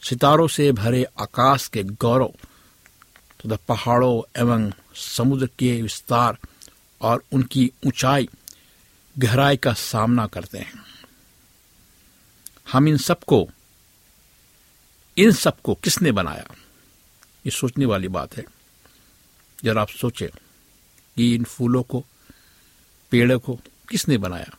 सितारों 0.02 0.48
से 0.48 0.70
भरे 0.72 1.04
आकाश 1.20 1.66
के 1.68 1.82
गौरव 1.82 2.32
तथा 3.38 3.48
तो 3.48 3.62
पहाड़ों 3.68 4.40
एवं 4.40 4.70
समुद्र 4.96 5.46
के 5.58 5.70
विस्तार 5.82 6.38
और 7.00 7.24
उनकी 7.32 7.72
ऊंचाई 7.86 8.28
गहराई 9.18 9.56
का 9.56 9.72
सामना 9.72 10.26
करते 10.26 10.58
हैं। 10.58 10.84
हम 12.72 12.88
इन 12.88 12.96
सबको 12.96 13.50
इन 15.18 15.32
सबको 15.32 15.74
किसने 15.74 16.12
बनाया? 16.12 16.44
ये 17.46 17.50
सोचने 17.50 17.84
वाली 17.84 18.08
बात 18.08 18.36
है। 18.36 18.44
जरा 19.64 19.82
आप 19.82 19.88
सोचें 19.88 20.28
कि 21.16 21.34
इन 21.34 21.44
फूलों 21.44 21.82
को, 21.82 22.04
पेड़ों 23.10 23.38
को 23.38 23.60
किसने 23.88 24.18
बनाया? 24.18 24.50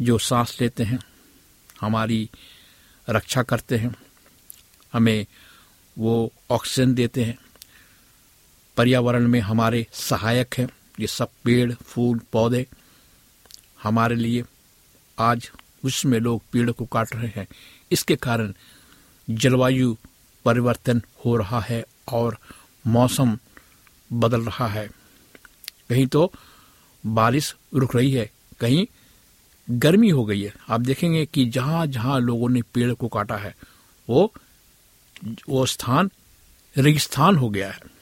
जो 0.00 0.18
सांस 0.18 0.58
लेते 0.60 0.82
हैं, 0.82 0.98
हमारी 1.80 2.30
रक्षा 3.10 3.42
करते 3.42 3.78
हैं, 3.78 3.96
हमें 4.92 5.26
वो 5.98 6.32
ऑक्सीजन 6.50 6.94
देते 6.94 7.24
हैं 7.24 7.43
पर्यावरण 8.76 9.28
में 9.28 9.40
हमारे 9.40 9.86
सहायक 9.92 10.54
हैं। 10.58 10.68
ये 11.00 11.06
सब 11.06 11.28
पेड़, 11.44 11.72
फूल, 11.74 12.20
पौधे 12.32 12.66
हमारे 13.82 14.14
लिए 14.14 14.44
आज 15.18 15.50
विश्व 15.84 16.08
में 16.08 16.18
लोग 16.20 16.42
पेड़ 16.52 16.70
को 16.70 16.84
काट 16.84 17.14
रहे 17.14 17.28
हैं। 17.36 17.46
इसके 17.92 18.16
कारण 18.16 18.52
जलवायु 19.30 19.96
परिवर्तन 20.44 21.02
हो 21.24 21.36
रहा 21.36 21.60
है 21.60 21.84
और 22.12 22.38
मौसम 22.86 23.38
बदल 24.12 24.40
रहा 24.40 24.66
है। 24.66 24.88
कहीं 25.88 26.06
तो 26.06 26.32
बारिश 27.04 27.54
रुक 27.74 27.96
रही 27.96 28.12
है, 28.12 28.30
कहीं 28.60 28.86
गर्मी 29.70 30.08
हो 30.08 30.24
गई 30.24 30.42
है। 30.42 30.52
आप 30.68 30.80
देखेंगे 30.80 31.26
कि 31.26 31.44
जहाँ 31.46 31.86
जहाँ 31.86 32.20
लोगों 32.20 32.48
ने 32.48 32.62
पेड़ 32.62 32.92
को 32.94 33.08
काटा 33.08 33.36
है, 33.36 33.54
वो 34.08 34.32
वो 35.48 35.66
स्थान, 35.66 36.10
रेगिस्तान 36.76 37.36
हो 37.36 37.50
गया 37.50 37.70
है। 37.70 37.93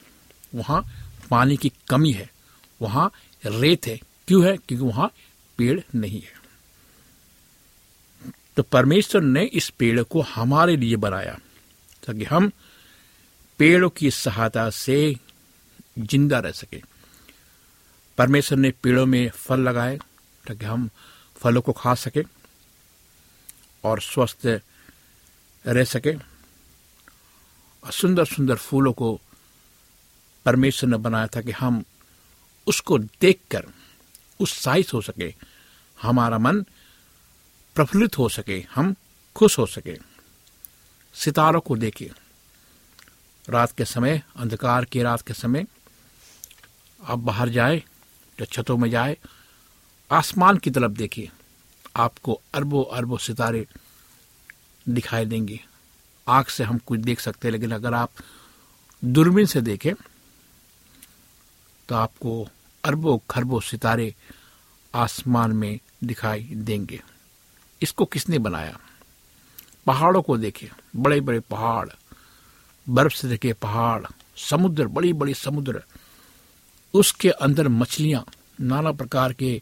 वहाँ 0.55 0.81
पानी 1.29 1.57
की 1.57 1.71
कमी 1.89 2.11
है। 2.11 2.29
वहाँ 2.81 3.11
रेत 3.45 3.87
है। 3.87 3.97
क्यों 4.27 4.45
है? 4.45 4.57
क्योंकि 4.57 4.85
वहाँ 4.85 5.11
पेड़ 5.57 5.79
नहीं 5.95 6.21
है। 6.21 6.41
तो 8.57 8.63
परमेश्वर 8.63 9.21
ने 9.21 9.43
इस 9.43 9.69
पेड़ 9.69 10.03
को 10.03 10.21
हमारे 10.21 10.75
लिए 10.77 10.95
बनाया, 10.95 11.37
ताकि 12.07 12.23
हम 12.23 12.51
पेड़ों 13.59 13.89
की 13.89 14.11
सहायता 14.11 14.69
से 14.69 15.15
ज़िंदा 15.99 16.39
रह 16.39 16.51
सके। 16.51 16.81
परमेश्वर 18.17 18.57
ने 18.57 18.71
पेड़ों 18.71 19.05
में 19.05 19.29
फल 19.29 19.59
लगाए, 19.59 19.97
ताकि 20.45 20.65
हम 20.65 20.89
फलों 21.35 21.61
को 21.61 21.71
खा 21.71 21.93
सके 21.95 22.23
और 23.83 24.01
स्वस्थ 24.01 24.61
रह 25.65 25.83
सके। 25.83 26.13
और 27.83 27.91
सुंदर 27.91 28.25
सुंदर 28.25 28.55
फूलों 28.55 28.93
को 28.93 29.19
परमेश्वर 30.45 30.89
ने 30.89 30.97
बनाया 30.97 31.27
था 31.27 31.41
कि 31.41 31.51
हम 31.51 31.83
उसको 32.67 32.97
देखकर 32.97 33.65
उत्साहित 34.39 34.93
हो 34.93 35.01
सके, 35.01 35.35
हमारा 36.01 36.37
मन 36.37 36.61
प्रफुल्लित 37.75 38.17
हो 38.17 38.29
सके, 38.29 38.65
हम 38.75 38.95
खुश 39.35 39.59
हो 39.59 39.65
सके। 39.65 39.97
सितारों 41.13 41.61
को 41.61 41.77
देखें 41.77 42.07
रात 43.49 43.71
के 43.71 43.85
समय, 43.85 44.23
अंधकार 44.35 44.85
की 44.85 45.01
रात 45.01 45.21
के 45.21 45.33
समय, 45.33 45.65
आप 47.03 47.19
बाहर 47.19 47.49
जाए 47.49 47.77
या 48.41 48.45
छतों 48.45 48.77
में 48.77 48.89
जाए, 48.89 49.17
आसमान 50.11 50.57
की 50.57 50.71
तरफ़ 50.71 50.91
देखिए। 50.91 51.31
आपको 51.95 52.41
अरबों 52.53 52.85
अरबों 52.85 53.17
सितारे 53.17 53.67
दिखाई 54.89 55.25
देंगे। 55.25 55.65
आँख 56.27 56.49
से 56.49 56.63
हम 56.63 56.77
कुछ 56.77 56.99
देख 56.99 57.19
सकते 57.19 57.47
हैं, 57.47 57.51
लेकिन 57.53 57.71
अगर 57.71 57.93
आप 57.93 58.11
दूरबीन 59.05 59.45
से 59.45 59.61
देखें 59.61 59.93
तो 61.89 61.95
आपको 61.95 62.47
अरबों 62.83 63.19
खरबों 63.29 63.59
सितारे 63.59 64.15
आसमान 64.95 65.51
में 65.51 65.79
दिखाई 66.03 66.43
देंगे। 66.43 67.03
इसको 67.81 68.05
किसने 68.05 68.39
बनाया? 68.39 68.79
पहाड़ों 69.85 70.21
को 70.21 70.37
देखे। 70.37 70.71
बड़े 70.95 71.21
बड़े 71.21 71.39
पहाड़, 71.39 71.89
बर्फ़ 72.89 73.13
से 73.13 73.35
ढके 73.35 73.53
पहाड़, 73.53 74.05
समुद्र 74.37 74.87
बड़ी 74.87 75.13
बड़ी 75.13 75.33
समुद्र। 75.33 75.83
उसके 76.93 77.29
अंदर 77.29 77.67
मछलियाँ, 77.67 78.25
नाना 78.61 78.91
प्रकार 78.91 79.33
के 79.33 79.61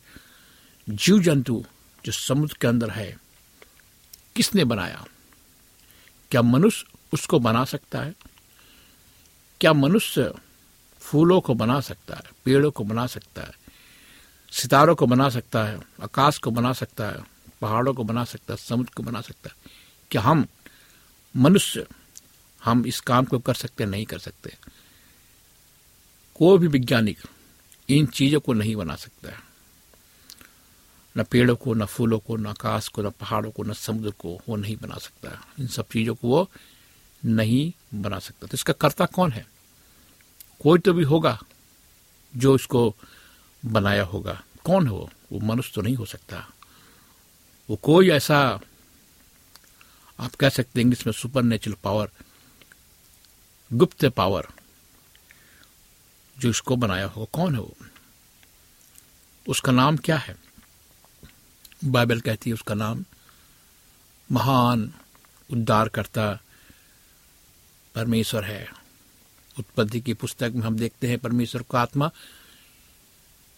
जीव 0.89 1.19
जंतु 1.19 1.65
जो 2.05 2.11
समुद्र 2.11 2.57
के 2.61 2.67
अंदर 2.67 2.89
है। 2.89 3.17
किसने 4.35 4.63
बनाया? 4.63 5.05
क्या 6.31 6.41
मनुष्य 6.41 6.85
उसको 7.13 7.39
बना 7.39 7.65
सकता 7.65 7.99
है? 7.99 8.15
क्या 9.61 9.73
मनुष्य 9.73 10.33
फूलों 11.11 11.41
को 11.41 11.53
बना 11.53 11.79
सकता 11.81 12.15
है, 12.15 12.21
पेड़ों 12.45 12.71
को 12.71 12.83
बना 12.83 13.07
सकता 13.07 13.41
है, 13.41 13.51
सितारों 14.51 14.95
को 14.95 15.05
बना 15.05 15.29
सकता 15.29 15.63
है, 15.63 15.79
आकाश 16.01 16.37
को 16.37 16.51
बना 16.51 16.73
सकता 16.73 17.05
है, 17.05 17.19
पहाड़ों 17.61 17.93
को 17.93 18.03
बना 18.03 18.23
सकता 18.23 18.53
है, 18.53 18.57
समुद्र 18.57 18.91
को 18.97 19.03
बना 19.03 19.21
सकता 19.21 19.49
है 19.49 19.55
क्या 20.11 20.21
हम 20.21 20.47
मनुष्य, 21.35 21.87
हम 22.63 22.85
इस 22.85 22.99
काम 22.99 23.25
को 23.25 23.39
कर 23.39 23.53
सकते, 23.53 23.85
नहीं 23.85 24.05
कर 24.05 24.19
सकते। 24.19 24.57
कोई 26.35 26.57
भी 26.57 26.67
वैज्ञानिक 26.67 27.19
इन 27.89 28.05
चीज़ों 28.05 28.39
को 28.39 28.53
नहीं 28.53 28.75
बना 28.75 28.95
सकता 28.95 29.29
है। 29.29 29.39
न 31.17 31.23
पेड़ों 31.23 31.55
को, 31.55 31.73
न 31.73 31.85
फूलों 31.85 32.19
को, 32.19 32.35
न 32.37 32.45
आकाश 32.47 32.87
को, 32.87 33.01
न 33.01 33.09
पहाड़ों 33.09 33.51
को, 33.51 33.63
न 33.63 33.73
समुद्र 33.73 34.11
को 34.11 34.41
वो 34.49 34.55
नहीं 34.55 34.77
बना 34.77 34.95
सकता 34.95 35.47
इन 35.59 35.67
सब 35.67 35.87
चीज़ों 35.93 36.15
को 36.15 36.27
वो 36.27 36.49
नहीं 37.25 37.73
बना 37.93 38.19
सकता। 38.19 38.47
तो 38.47 38.53
इसका 38.53 38.73
कर्ता 38.73 39.05
कौन 39.05 39.31
है? 39.31 39.50
कोई 40.61 40.79
तो 40.79 40.93
भी 40.93 41.03
होगा 41.03 41.39
जो 42.35 42.55
इसको 42.55 42.95
बनाया 43.65 44.03
होगा। 44.03 44.43
कौन 44.65 44.85
है 44.85 44.91
वो? 44.91 45.09
मनुष्य 45.33 45.71
तो 45.75 45.81
नहीं 45.81 45.95
हो 45.95 46.05
सकता। 46.05 46.49
वो 47.69 47.75
कोई 47.75 48.09
ऐसा, 48.09 48.59
आप 50.19 50.35
कह 50.35 50.49
सकते 50.49 50.79
हैं 50.79 50.81
इंग्लिश 50.81 51.05
में 51.07 51.13
सुपर 51.13 51.43
नेचुरल 51.43 51.77
पावर 51.83 52.09
गुप्त 53.73 54.05
पावर 54.05 54.47
जो 56.39 56.49
इसको 56.49 56.75
बनाया 56.75 57.05
होगा। 57.05 57.27
कौन 57.33 57.53
है 57.53 57.61
वो? 57.61 57.75
उसका 59.47 59.71
नाम 59.71 59.97
क्या 59.97 60.17
है? 60.17 60.35
बाइबल 61.85 62.19
कहती 62.19 62.49
है 62.49 62.53
उसका 62.53 62.73
नाम 62.73 63.05
महान 64.31 64.93
उद्धारकर्ता 65.51 66.39
परमेश्वर 67.95 68.43
है। 68.43 68.80
उत्पत्ति 69.61 70.01
की 70.01 70.13
पुस्तक 70.13 70.51
में 70.55 70.61
हम 70.61 70.75
देखते 70.75 71.07
हैं, 71.07 71.19
परमेश्वर 71.19 71.63
का 71.71 71.81
आत्मा 71.81 72.11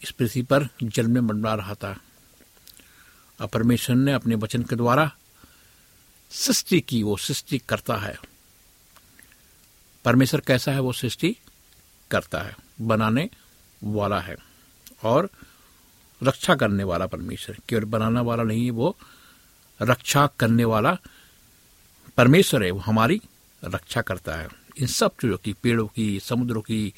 इस 0.01 0.11
पृथ्वी 0.11 0.41
पर 0.41 0.67
जल 0.83 1.07
में 1.07 1.21
मंडरा 1.21 1.53
रहा 1.53 1.75
था। 1.75 2.01
और 3.41 3.47
परमेश्वर 3.47 3.95
ने 3.95 4.13
अपने 4.13 4.35
वचन 4.35 4.63
के 4.63 4.75
द्वारा 4.75 5.15
सृष्टि 6.31 6.81
की, 6.81 7.03
वो 7.03 7.17
सृष्टि 7.17 7.57
करता 7.57 7.95
है। 7.95 8.17
परमेश्वर 10.05 10.39
कैसा 10.39 10.71
है, 10.71 10.79
वो 10.79 10.93
सृष्टि 10.93 11.37
करता 12.11 12.39
है, 12.39 12.55
बनाने 12.81 13.29
वाला 13.83 14.19
है 14.19 14.35
और 15.03 15.29
रक्षा 16.23 16.55
करने 16.55 16.83
वाला 16.83 17.05
परमेश्वर। 17.05 17.57
केवल 17.69 17.83
बनाने 17.83 18.19
वाला 18.19 18.43
नहीं 18.43 18.65
है 18.65 18.71
वो 18.71 18.97
रक्षा 19.81 20.27
करने 20.27 20.65
वाला 20.65 20.97
परमेश्वर 22.17 22.63
है, 22.63 22.71
वो 22.71 22.79
हमारी 22.79 23.21
रक्षा 23.63 24.01
करता 24.01 24.35
है। 24.35 24.62
इन 24.77 24.87
सब 24.87 25.11
चीज़ों 25.21 25.37
की, 25.37 25.53
पेड़ों 25.53 25.87
की, 25.87 26.19
समुद्रों 26.19 26.61
की, 26.61 26.93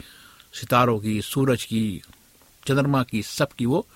सितारों 0.54 1.00
की, 1.00 1.22
सूरज 1.22 1.64
की, 1.64 2.02
चंद्रमा 2.68 3.04
की, 3.04 3.24
सब 3.24 3.52
की 3.52 3.66
वो 3.66 3.88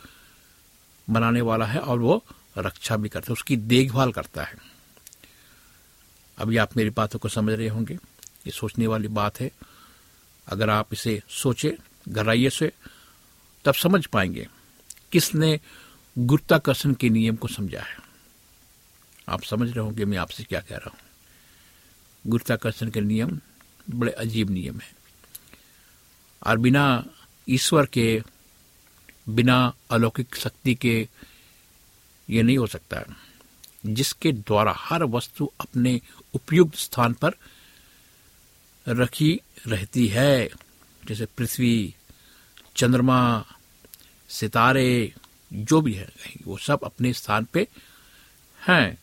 बनाने 1.09 1.41
वाला 1.41 1.65
है 1.65 1.79
और 1.79 1.99
वो 1.99 2.25
रक्षा 2.57 2.97
भी 2.97 3.09
करता 3.09 3.25
है, 3.29 3.33
उसकी 3.33 3.57
देखभाल 3.57 4.11
करता 4.11 4.43
है। 4.43 4.55
अभी 6.37 6.57
आप 6.57 6.77
मेरी 6.77 6.89
बातों 6.89 7.19
को 7.19 7.29
समझ 7.29 7.53
रहे 7.53 7.67
होंगे, 7.67 7.93
ये 8.47 8.51
सोचने 8.51 8.87
वाली 8.87 9.07
बात 9.07 9.39
है। 9.39 9.51
अगर 10.47 10.69
आप 10.69 10.93
इसे 10.93 11.21
सोचे 11.29 11.77
गहराइए 12.09 12.49
से, 12.49 12.71
तब 13.65 13.73
समझ 13.73 14.05
पाएँगे 14.05 14.47
किसने 15.11 15.59
गुरुत्वाकर्षण 16.17 16.93
के 16.93 17.09
नियम 17.09 17.35
को 17.35 17.47
समझा 17.47 17.81
है। 17.81 17.97
आप 19.29 19.43
समझ 19.43 19.69
रहे 19.69 19.79
होंगे 19.79 20.05
मैं 20.05 20.17
आपसे 20.17 20.43
क्या 20.43 20.59
कह 20.59 20.75
रहा 20.75 20.89
हूँ। 20.89 20.99
गुरुत्वाकर्षण 22.27 22.89
के 22.89 23.01
नियम 23.01 23.39
बड़े 23.89 24.11
अजीब 24.11 24.49
नियम 24.49 24.79
है। 24.79 24.95
और 26.47 26.57
बिना 26.57 27.05
ईश्वर 27.49 27.85
के, 27.85 28.23
बिना 29.29 29.73
अलौकिक 29.91 30.35
शक्ति 30.35 30.75
के 30.75 31.07
ये 32.29 32.43
नहीं 32.43 32.57
हो 32.57 32.67
सकता। 32.67 33.15
जिसके 33.85 34.31
द्वारा 34.31 34.73
हर 34.77 35.03
वस्तु 35.03 35.51
अपने 35.59 36.01
उपयुक्त 36.33 36.75
स्थान 36.75 37.13
पर 37.13 37.31
रखी 38.87 39.41
रहती 39.67 40.07
है, 40.07 40.49
जैसे 41.05 41.25
पृथ्वी, 41.25 41.95
चंद्रमा, 42.75 43.45
सितारे, 44.29 45.13
जो 45.53 45.81
भी 45.81 45.93
है, 45.93 46.09
वो 46.45 46.57
सब 46.57 46.79
अपने 46.83 47.13
स्थान 47.13 47.45
पे 47.45 47.67
हैं, 48.67 48.97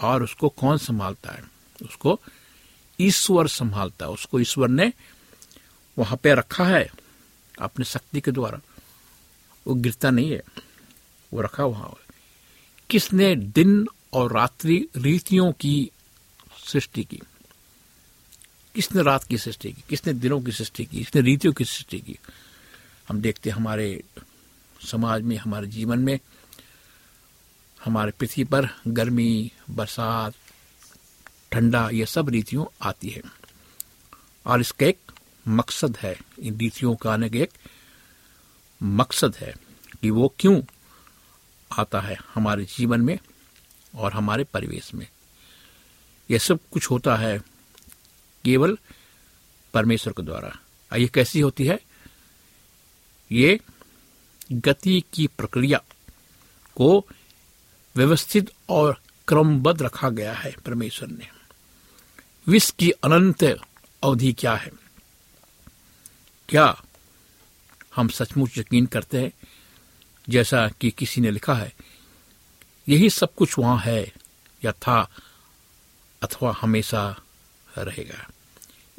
और 0.00 0.22
उसको 0.22 0.48
कौन 0.48 0.78
संभालता 0.78 1.32
है? 1.32 1.42
उसको 1.82 2.20
ईश्वर 3.06 3.48
संभालता 3.48 4.04
है। 4.04 4.12
उसको 4.12 4.40
ईश्वर 4.40 4.68
ने 4.68 4.92
वहाँ 5.98 6.16
पे 6.16 6.34
रखा 6.34 6.64
है, 6.64 6.90
अपनी 7.60 7.84
शक्ति 7.84 8.20
के 8.20 8.30
द्वारा। 8.30 8.60
वो 9.66 9.74
गिरता 9.74 10.10
नहीं 10.10 10.30
है, 10.30 10.42
वो 11.32 11.40
रखा 11.40 11.64
वहाँ 11.64 11.94
किसने 12.90 13.36
दिन 13.36 13.88
और 14.12 14.32
रात्रि 14.32 14.88
रीतियों 14.96 15.52
की 15.52 15.90
सृष्टि 16.66 17.04
की? 17.04 17.20
किसने 18.74 19.02
रात 19.02 19.24
की 19.24 19.38
सृष्टि 19.38 19.72
की? 19.72 19.84
किसने 19.88 20.12
दिनों 20.12 20.42
की 20.42 20.52
सृष्टि 20.52 20.84
की? 20.84 20.98
किसने 20.98 21.20
रीतियों 21.20 21.52
की 21.52 21.64
सृष्टि 21.64 22.00
की? 22.00 22.18
हम 23.08 23.20
देखते 23.20 23.50
हमारे 23.50 24.04
समाज 24.80 25.22
में, 25.22 25.36
हमारे 25.36 25.66
जीवन 25.66 25.98
में, 25.98 26.18
हमारे 27.84 28.10
पृथ्वी 28.10 28.44
पर 28.44 28.68
गर्मी, 28.88 29.52
बरसात 29.70 30.34
ठंडा, 31.52 31.90
ये 31.92 32.06
सब 32.06 32.28
रीतियों 32.28 32.66
आती 32.82 33.08
है। 33.08 33.22
और 34.46 34.60
इसका 34.60 34.86
एक 34.86 34.98
मकसद 35.48 35.96
है, 35.96 36.18
इन 36.38 36.56
रीतियों 36.56 36.96
का 36.96 37.12
आने 37.12 37.28
का 37.28 37.38
एक 37.38 37.50
मकसद 38.82 39.36
है 39.36 39.54
कि 40.02 40.10
वो 40.10 40.34
क्यों 40.38 40.62
आता 41.78 42.00
है 42.00 42.16
हमारे 42.34 42.64
जीवन 42.64 43.00
में 43.00 43.18
और 43.94 44.12
हमारे 44.12 44.44
परिवेश 44.44 44.94
में। 44.94 45.06
यह 46.30 46.38
सब 46.38 46.58
कुछ 46.72 46.90
होता 46.90 47.16
है 47.16 47.38
केवल 48.44 48.78
परमेश्वर 49.74 50.12
के 50.12 50.22
द्वारा। 50.22 50.58
ये 50.96 51.08
कैसी 51.08 51.40
होती 51.40 51.64
है? 51.64 51.80
ये 53.32 53.60
गति 54.52 55.02
की 55.14 55.26
प्रक्रिया 55.26 55.78
को 56.76 57.06
व्यवस्थित 57.96 58.52
और 58.68 59.00
क्रमबद्ध 59.28 59.82
रखा 59.82 60.08
गया 60.08 60.34
है 60.34 60.56
परमेश्वर 60.66 61.08
ने। 61.08 61.41
विश्व 62.46 62.74
की 62.78 62.90
अनंत 62.90 63.44
अवधि 64.02 64.32
क्या 64.32 64.54
है? 64.54 64.70
क्या 66.48 66.82
हम 67.96 68.08
सचमुच 68.08 68.58
यकीन 68.58 68.86
करते 68.86 69.20
हैं, 69.20 69.32
जैसा 70.28 70.68
कि 70.68 70.90
किसी 70.90 71.20
ने 71.20 71.30
लिखा 71.30 71.54
है, 71.54 71.72
यही 72.88 73.10
सब 73.10 73.34
कुछ 73.34 73.58
वहाँ 73.58 73.78
है 73.78 74.12
या 74.64 74.72
था 74.72 75.00
अथवा 76.22 76.56
हमेशा 76.60 77.20
रहेगा? 77.78 78.28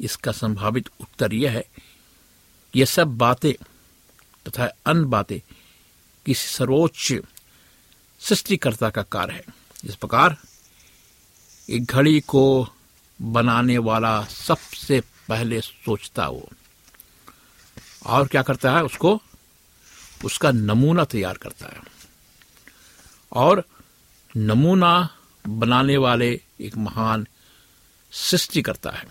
इसका 0.00 0.32
संभावित 0.32 0.88
उत्तर 1.00 1.34
यह 1.34 1.50
है, 1.50 1.64
ये 2.76 2.86
सब 2.86 3.16
बातें 3.18 3.52
तथा 4.46 4.66
अन्य 4.86 5.06
बातें 5.06 5.40
किसी 6.26 6.48
सर्वोच्च 6.48 7.12
सृष्टिकर्ता 8.20 8.90
का 8.90 9.02
कार्य 9.02 9.34
है। 9.34 9.44
इस 9.84 9.96
प्रकार 9.96 10.36
एक 11.70 11.84
घड़ी 11.84 12.20
को 12.20 12.73
बनाने 13.22 13.78
वाला 13.78 14.24
सबसे 14.24 15.00
पहले 15.28 15.60
सोचता 15.60 16.28
वो। 16.28 16.48
और 18.06 18.26
क्या 18.26 18.42
करता 18.42 18.76
है 18.76 18.84
उसको? 18.84 19.22
उसका 20.24 20.50
नमूना 20.50 21.04
तैयार 21.04 21.36
करता 21.36 21.66
है। 21.66 21.80
और 23.32 23.64
नमूना 24.36 25.16
बनाने 25.48 25.96
वाले 25.96 26.40
एक 26.60 26.76
महान 26.76 27.26
सृष्टि 28.10 28.62
करता 28.62 28.90
है। 28.90 29.08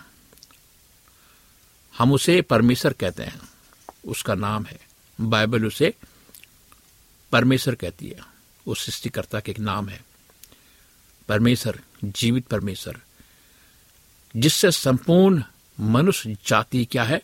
हम 1.98 2.12
उसे 2.12 2.42
परमेश्वर 2.42 2.92
कहते 2.92 3.22
हैं। 3.22 3.40
उसका 4.06 4.34
नाम 4.34 4.64
है। 4.64 4.80
बाइबल 5.20 5.64
उसे 5.64 5.94
परमेश्वर 7.32 7.74
कहती 7.74 8.08
है। 8.08 8.20
उस 8.66 8.86
सृष्टिकर्ता 8.86 9.40
के 9.40 9.50
एक 9.50 9.58
नाम 9.58 9.88
है। 9.88 10.04
परमेश्वर, 11.28 11.80
जीवित 12.04 12.46
परमेश्वर। 12.46 13.00
जिससे 14.36 14.70
संपूर्ण 14.70 15.42
मनुष्य 15.80 16.36
जाति 16.46 16.84
क्या 16.84 17.04
है? 17.04 17.22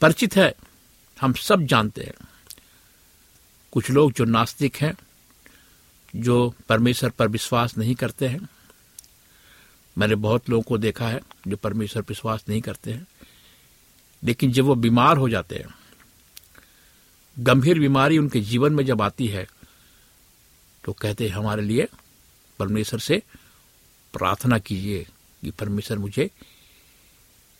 परिचित 0.00 0.36
है। 0.36 0.54
हम 1.20 1.32
सब 1.32 1.62
जानते 1.62 2.02
हैं। 2.02 2.28
कुछ 3.72 3.90
लोग 3.90 4.12
जो 4.12 4.24
नास्तिक 4.24 4.76
हैं, 4.76 4.94
जो 6.16 6.54
परमेश्वर 6.68 7.10
पर 7.10 7.28
विश्वास 7.28 7.78
नहीं 7.78 7.94
करते 7.94 8.28
हैं। 8.28 8.48
मैंने 9.98 10.14
बहुत 10.14 10.50
लोगों 10.50 10.62
को 10.62 10.78
देखा 10.78 11.08
है 11.08 11.20
जो 11.48 11.56
परमेश्वर 11.56 12.02
पर 12.02 12.08
विश्वास 12.08 12.44
नहीं 12.48 12.60
करते 12.60 12.92
हैं। 12.92 13.06
लेकिन 14.24 14.52
जब 14.52 14.64
वो 14.64 14.74
बीमार 14.74 15.16
हो 15.16 15.28
जाते 15.28 15.56
हैं, 15.56 15.74
गंभीर 17.38 17.78
बीमारी 17.78 18.18
उनके 18.18 18.40
जीवन 18.40 18.72
में 18.72 18.84
जब 18.86 19.02
आती 19.02 19.26
है 19.26 19.48
तो 20.84 20.92
कहते 20.92 21.28
हैं, 21.28 21.34
हमारे 21.34 21.62
लिए 21.62 21.88
परमेश्वर 22.58 23.00
से 23.00 23.22
प्रार्थना 24.12 24.58
कीजिए। 24.58 25.06
कि 25.42 25.50
परमेश्वर 25.50 25.98
मुझे 25.98 26.30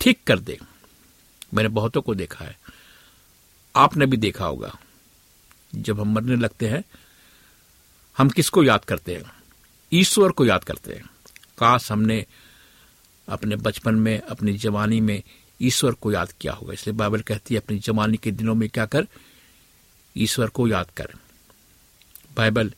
ठीक 0.01 0.25
कर 0.27 0.39
दे। 0.39 0.59
मैंने 1.55 1.69
बहुतों 1.69 2.03
को 2.03 2.15
देखा 2.15 2.45
है। 2.45 2.59
आपने 3.77 4.07
भी 4.07 4.17
देखा 4.17 4.47
होगा। 4.47 4.79
जब 5.75 6.01
हम 6.01 6.15
मरने 6.15 6.37
लगते 6.37 6.69
हैं, 6.69 6.85
हम 8.19 8.29
किसको 8.31 8.65
याद 8.65 8.85
करते 8.85 9.15
हैं? 9.15 9.43
ईश्वर 9.93 10.31
को 10.31 10.47
याद 10.47 10.65
करते 10.65 10.93
हैं। 10.93 11.05
काश 11.59 11.93
हमने 11.93 12.27
अपने 13.29 13.57
बचपन 13.57 13.95
में, 13.95 14.21
अपनी 14.21 14.53
जवानी 14.53 15.01
में 15.01 15.23
ईश्वर 15.63 15.93
को 15.93 16.13
याद 16.13 16.33
किया 16.33 16.53
होगा। 16.53 16.73
इसलिए 16.73 16.97
बाइबल 16.97 17.21
कहती 17.21 17.55
है, 17.55 17.61
अपनी 17.61 17.79
जवानी 17.79 18.17
के 18.17 18.31
दिनों 18.31 18.55
में 18.55 18.69
क्या 18.69 18.87
कर? 18.87 19.07
ईश्वर 20.17 20.49
को 20.49 20.69
याद 20.69 20.91
कर। 20.97 21.13
बाइबल 22.37 22.75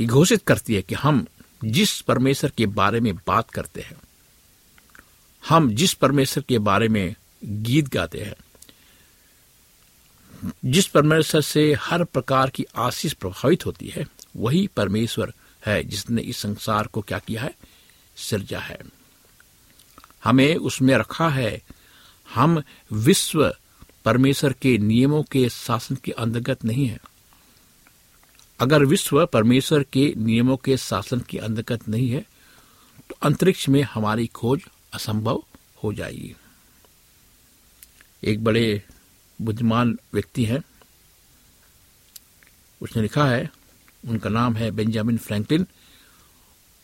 ये 0.00 0.06
घोषित 0.06 0.44
करती 0.46 0.74
है 0.74 0.82
कि 0.82 0.94
हम 0.94 1.26
जिस 1.64 2.00
परमेश्वर 2.00 2.52
के 2.58 2.66
बारे 2.66 3.00
में 3.00 3.16
बात 3.16 3.50
करते 3.50 3.80
हैं, 3.80 3.96
हम 5.48 5.74
जिस 5.74 5.94
परमेश्वर 5.94 6.44
के 6.48 6.58
बारे 6.58 6.88
में 6.88 7.14
गीत 7.44 7.88
गाते 7.88 8.18
हैं, 8.18 8.34
जिस 10.64 10.86
परमेश्वर 10.86 11.40
से 11.40 11.74
हर 11.74 12.04
प्रकार 12.04 12.50
की 12.50 12.66
आशीष 12.76 13.12
प्रभावित 13.12 13.66
होती 13.66 13.88
है, 13.88 14.06
वही 14.36 14.66
परमेश्वर 14.66 15.34
है 15.66 15.84
जिसने 15.84 16.22
इस 16.22 16.36
संसार 16.36 16.86
को 16.86 17.00
क्या 17.00 17.18
किया 17.18 17.42
है? 17.42 17.54
सिरजा 18.16 18.60
है। 18.60 18.78
हमें 20.24 20.56
उसमें 20.56 20.94
रखा 20.94 21.28
है, 21.28 21.62
हम 22.34 22.62
विश्व 22.92 23.54
परमेश्वर 24.04 24.52
के 24.52 24.78
नियमों 24.78 25.22
के 25.22 25.48
शासन 25.48 25.94
के 25.94 26.12
अंतर्गत 26.12 26.64
नहीं 26.64 26.86
है। 26.86 26.98
अगर 28.60 28.84
विश्व 28.84 29.24
परमेश्वर 29.26 29.82
के 29.82 30.12
नियमों 30.16 30.56
के 30.56 30.76
शासन 30.76 31.20
के 31.20 31.38
अंतर्गत 31.38 31.88
नहीं 31.88 32.08
है 32.10 32.20
तो 33.10 33.16
अंतरिक्ष 33.22 33.68
में 33.68 33.82
हमारी 33.82 34.26
खोज 34.26 34.62
असंभव 34.94 35.42
हो 35.84 35.92
जाएगी। 35.92 36.34
एक 38.22 38.42
बड़े 38.44 38.82
बुद्धिमान 39.38 39.96
व्यक्ति 40.12 40.44
हैं। 40.44 40.60
उसने 42.80 43.02
लिखा 43.02 43.24
है, 43.26 43.50
उनका 44.08 44.30
नाम 44.30 44.56
है 44.56 44.70
बेंजामिन 44.70 45.18
फ्रैंकलिन। 45.18 45.66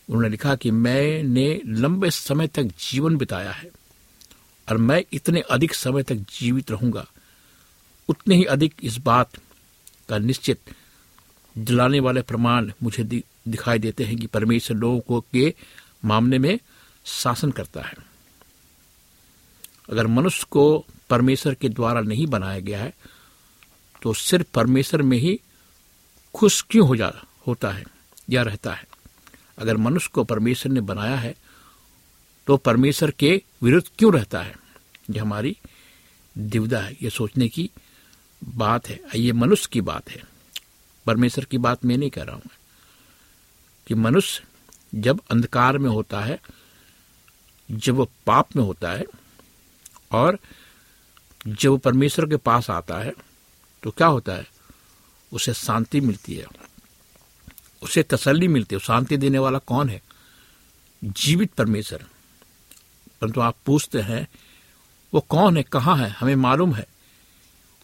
उन्होंने 0.08 0.28
लिखा 0.28 0.54
कि 0.56 0.70
मैंने 0.70 1.60
लंबे 1.66 2.10
समय 2.10 2.46
तक 2.46 2.62
जीवन 2.80 3.16
बिताया 3.16 3.52
है 3.52 3.70
और 4.68 4.76
मैं 4.78 5.02
इतने 5.12 5.40
अधिक 5.40 5.74
समय 5.74 6.02
तक 6.02 6.24
जीवित 6.38 6.70
रहूँगा। 6.70 7.06
उतने 8.08 8.34
ही 8.34 8.44
अधिक 8.46 8.74
इस 8.82 8.98
बात 8.98 9.36
का 10.08 10.18
निश्चित 10.18 10.74
दिलाने 11.58 12.00
वाले 12.00 12.22
प्रमाण 12.22 12.70
मुझे 12.82 13.04
दिखाई 13.48 13.78
देते 13.78 14.04
हैं 14.04 14.16
कि 14.16 14.26
परमेश्वर 14.26 14.76
लोगों 14.76 15.00
को 15.00 15.20
के 15.32 15.54
मामले 16.04 16.38
में 16.38 16.58
शासन 17.06 17.50
करता 17.50 17.82
है। 17.82 17.94
अगर 19.90 20.06
मनुष्य 20.06 20.46
को 20.50 20.84
परमेश्वर 21.10 21.54
के 21.54 21.68
द्वारा 21.68 22.00
नहीं 22.00 22.26
बनाया 22.26 22.60
गया 22.60 22.82
है 22.82 22.92
तो 24.02 24.12
सिर्फ़ 24.12 24.46
परमेश्वर 24.54 25.02
में 25.02 25.18
ही 25.18 25.40
खुश 26.34 26.64
क्यों 26.70 26.86
हो 26.88 26.96
जा, 26.96 27.12
होता 27.46 27.70
है 27.70 27.84
या 28.30 28.42
रहता 28.42 28.72
है? 28.72 28.86
अगर 29.58 29.76
मनुष्य 29.76 30.10
को 30.12 30.24
परमेश्वर 30.24 30.72
ने 30.72 30.80
बनाया 30.80 31.16
है 31.16 31.34
तो 32.46 32.56
परमेश्वर 32.56 33.10
के 33.10 33.42
विरुद्ध 33.62 33.88
क्यों 33.98 34.12
रहता 34.14 34.42
है? 34.42 34.54
यह 35.10 35.22
हमारी 35.22 35.56
दिवदा 36.38 36.80
है, 36.80 36.96
यह 37.02 37.10
सोचने 37.10 37.48
की 37.48 37.70
बात 38.44 38.88
है 38.88 39.00
ये 39.14 39.32
मनुष्य 39.32 39.68
की 39.72 39.80
बात 39.80 40.10
है। 40.10 40.35
परमेश्वर 41.06 41.44
की 41.44 41.58
बात 41.58 41.84
मैं 41.84 41.96
नहीं 41.96 42.10
कह 42.10 42.22
रहा 42.22 42.34
हूँ 42.34 42.42
कि 43.86 43.94
मनुष्य 43.94 44.44
जब 44.94 45.20
अंधकार 45.30 45.78
में 45.78 45.90
होता 45.90 46.20
है, 46.20 46.40
जब 47.70 47.94
वो 47.94 48.10
पाप 48.26 48.56
में 48.56 48.64
होता 48.64 48.92
है, 48.92 49.04
और 50.12 50.38
जब 51.46 51.70
वो 51.70 51.76
परमेश्वर 51.76 52.26
के 52.26 52.36
पास 52.36 52.70
आता 52.70 52.98
है 52.98 53.12
तो 53.82 53.90
क्या 53.90 54.06
होता 54.06 54.32
है? 54.32 54.46
उसे 55.32 55.54
शांति 55.54 56.00
मिलती 56.00 56.34
है। 56.34 56.46
उसे 57.82 58.02
तसल्ली 58.02 58.48
मिलती 58.48 58.74
है। 58.74 58.80
शांति 58.80 59.16
देने 59.16 59.38
वाला 59.38 59.58
कौन 59.58 59.88
है? 59.88 60.02
जीवित 61.04 61.52
परमेश्वर। 61.52 62.04
परंतु 63.20 63.40
आप 63.40 63.56
पूछते 63.66 64.00
हैं, 64.00 64.28
वो 65.14 65.20
कौन 65.20 65.56
है? 65.56 65.62
कहाँ 65.62 65.96
है? 65.96 66.08
हमें 66.08 66.36
मालूम 66.36 66.74
है। 66.74 66.86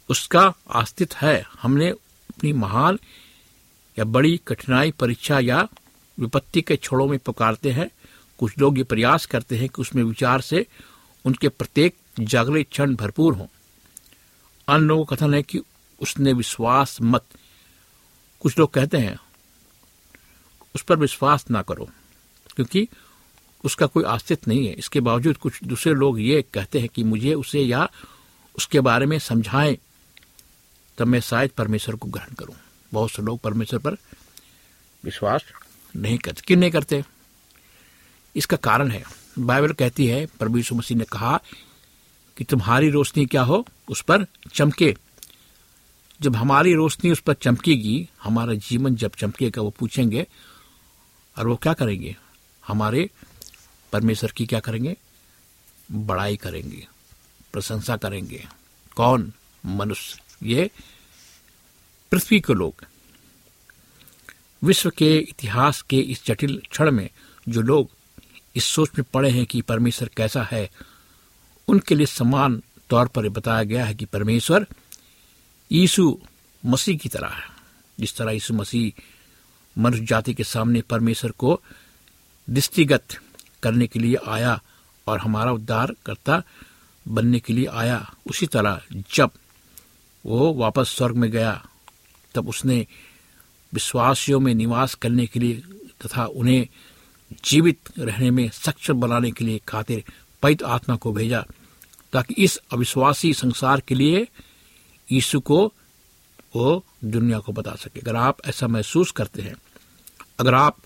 उसका 0.09 0.55
अस्तित्व 0.71 1.17
है। 1.27 1.47
हमने 1.63 1.95
अपनी 2.33 2.53
महान 2.53 2.99
या 3.99 4.05
बड़ी 4.05 4.41
कठिनाई, 4.49 4.91
परीक्षा 4.91 5.41
या 5.41 5.69
विपत्ति 6.19 6.63
के 6.63 6.77
छोड़ों 6.77 7.07
में 7.07 7.19
पुकारते 7.19 7.71
हैं। 7.71 7.91
कुछ 8.39 8.59
लोग 8.59 8.79
ये 8.79 8.85
प्रयास 8.85 9.27
करते 9.27 9.59
हैं 9.59 9.69
कि 9.69 9.83
उसमें 9.83 10.03
विचार 10.03 10.41
से 10.41 10.67
उनके 11.25 11.49
प्रत्येक 11.49 11.97
जागृत 12.21 12.67
क्षण 12.71 12.95
भरपूर 12.95 13.35
हों। 13.35 13.47
अन्य 14.69 14.87
लोगों 14.87 15.05
का 15.05 15.17
कथन 15.17 15.35
है 15.35 15.43
कि 15.43 15.61
उसने 16.01 16.33
विश्वास 16.33 16.99
मत। 17.03 17.25
कुछ 18.41 18.59
लोग 18.59 18.71
कहते 18.71 18.99
हैं, 18.99 19.17
उस 20.75 20.83
पर 20.83 20.97
विश्वास 20.97 21.45
ना 21.51 21.63
करो, 21.63 21.89
क्योंकि 22.57 22.89
उसका 23.65 23.87
कोई 23.87 24.05
अस्तित्व 24.05 24.51
नहीं 24.51 24.67
है। 24.67 24.73
इसके 24.73 25.01
बावजूद 25.01 25.37
कुछ 25.37 25.65
दूसरे 25.65 25.95
लोग 25.95 26.21
ये 26.21 26.43
कहते 26.55 26.81
हैं 26.81 26.89
कि 26.89 27.05
मुझे 27.05 27.35
उसे 27.35 27.61
या 27.61 27.89
उसके 28.57 28.81
बारे 28.81 29.07
में 29.07 29.19
समझाएँ। 29.19 29.79
तब 30.99 31.07
मैं 31.07 31.21
शायद 31.21 31.51
परमेश्वर 31.51 31.97
को 31.97 32.09
ग्रहण 32.09 32.35
करूँ। 32.35 32.55
बहुत 32.93 33.11
से 33.11 33.23
लोग 33.23 33.41
परमेश्वर 33.41 33.81
पर 33.81 33.97
विश्वास 35.05 35.45
नहीं 35.97 36.19
करते 36.19 36.43
क्यों 36.47 36.59
नहीं 36.59 36.71
करते? 36.71 37.03
इसका 38.37 38.57
कारण 38.57 38.91
है, 38.91 39.03
बाइबल 39.39 39.73
कहती 39.73 40.07
है, 40.07 40.27
प्रभु 40.27 40.57
यीशु 40.57 40.75
मसीह 40.75 40.99
ने 40.99 41.05
कहा 41.05 41.41
कि 42.37 42.45
तुम्हारी 42.45 42.91
रोशनी 42.91 43.27
क्या 43.27 43.43
हो? 43.43 43.65
उस 43.89 44.01
पर 44.01 44.27
चमके। 44.55 44.95
जब 46.21 46.37
हमारी 46.37 46.75
रोशनी 46.75 47.11
उस 47.11 47.21
पर 47.21 47.35
चमकेगी, 47.35 48.09
हमारा 48.23 48.55
जीवन 48.55 48.95
जब 48.95 49.13
चमकेगा, 49.19 49.63
वो 49.63 49.71
पूछेंगे, 49.71 50.27
और 51.37 51.49
वो 51.49 51.57
क्या 51.57 51.73
करेंगे? 51.73 52.17
हमारे 52.67 53.09
परमेश्वर 53.93 54.31
की 54.31 54.47
क्या 54.47 54.61
करेंगे? 54.61 54.97
बड़ाई 55.93 56.37
करेंगे, 56.37 56.87
प्रशंसा 57.53 57.97
करेंगे। 57.97 58.45
कौन? 58.97 59.33
मनुष्य। 59.67 60.21
ये 60.43 60.71
पृथ्वी 62.11 62.41
के 62.41 62.55
लोग 62.55 62.85
विश्व 64.65 64.91
के 64.91 65.19
इतिहास 65.19 65.83
के 65.83 65.99
इस 65.99 66.27
जटिल 66.27 66.63
क्षण 66.71 66.91
में 66.91 67.11
जो 67.49 67.61
लोग 67.61 67.91
इस 68.57 68.65
सोच 68.65 68.89
में 68.99 69.05
पड़े 69.15 69.31
हैं 69.31 69.47
कि 69.47 69.61
परमेश्वर 69.61 70.11
कैसा 70.17 70.43
है, 70.43 70.71
उनके 71.69 71.95
लिए 71.95 72.07
समान 72.07 72.63
तौर 72.91 73.09
पर 73.09 73.29
बताया 73.29 73.63
गया 73.63 73.85
है 73.85 73.95
कि 73.95 74.05
परमेश्वर 74.05 74.67
यीशु 75.73 76.21
मसीह 76.67 76.99
की 76.99 77.09
तरह 77.09 77.29
है। 77.29 77.45
जिस 78.01 78.17
तरह 78.17 78.33
यीशु 78.33 78.55
मसीह 78.55 79.03
मनुष्य 79.79 80.05
जाति 80.05 80.35
के 80.35 80.45
सामने 80.45 80.81
परमेश्वर 80.81 81.31
को 81.31 81.61
दृष्टिगत 82.51 83.05
करने 83.63 83.87
के 83.87 83.99
लिए 83.99 84.17
आया 84.29 84.63
और 85.07 85.19
हमारा 85.19 85.53
उद्धार 85.53 85.95
करता 86.07 86.43
बनने 87.09 87.41
के 87.41 87.53
लिए 87.53 87.67
आया, 87.67 88.15
उसी 88.27 88.47
तरह 88.47 88.83
जब 89.15 89.31
वो 90.27 90.53
वापस 90.55 90.89
स्वर्ग 90.89 91.17
में 91.17 91.31
गया। 91.31 91.65
तब 92.35 92.49
उसने 92.49 92.87
विश्वासियों 93.75 94.41
में 94.41 94.55
निवास 94.55 94.95
करने 94.95 95.27
के 95.27 95.41
लिए 95.41 95.63
तथा 96.07 96.27
उन्हें 96.27 96.67
जीवित 97.45 97.79
रहने 97.99 98.31
में 98.31 98.51
सक्षम 98.51 99.01
बनाने 99.01 99.31
के 99.31 99.45
लिए 99.45 99.61
खातिर 99.69 100.05
पवित्र 100.43 100.65
आत्मा 100.65 100.97
को 100.97 101.13
भेजा, 101.13 101.45
ताकि 102.13 102.35
इस 102.35 102.57
अविश्वासी 102.73 103.35
संसार 103.35 103.81
के 103.81 103.95
लिए 103.95 104.29
यीशु 105.13 105.41
को 105.41 105.73
वो 106.57 106.85
दुनिया 107.05 107.39
को 107.39 107.53
बता 107.53 107.75
सके। 107.75 108.01
अगर 108.01 108.17
आप 108.17 108.39
ऐसा 108.47 108.67
महसूस 108.67 109.11
करते 109.11 109.43
हैं, 109.43 109.55
अगर 110.41 110.55
आप 110.55 110.79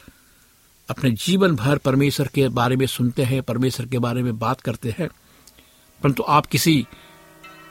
अपने 0.91 1.11
जीवन 1.11 1.57
भर 1.57 1.79
परमेश्वर 1.79 2.29
के 2.29 2.49
बारे 2.49 2.77
में 2.77 2.87
सुनते 2.87 3.23
हैं, 3.23 3.43
परमेश्वर 3.43 3.87
के 3.87 3.99
बारे 3.99 4.23
में 4.23 4.39
बात 4.39 4.61
करते 4.61 4.95
हैं, 4.99 5.09
परंतु 6.03 6.23
आप 6.23 6.47
किसी 6.47 6.87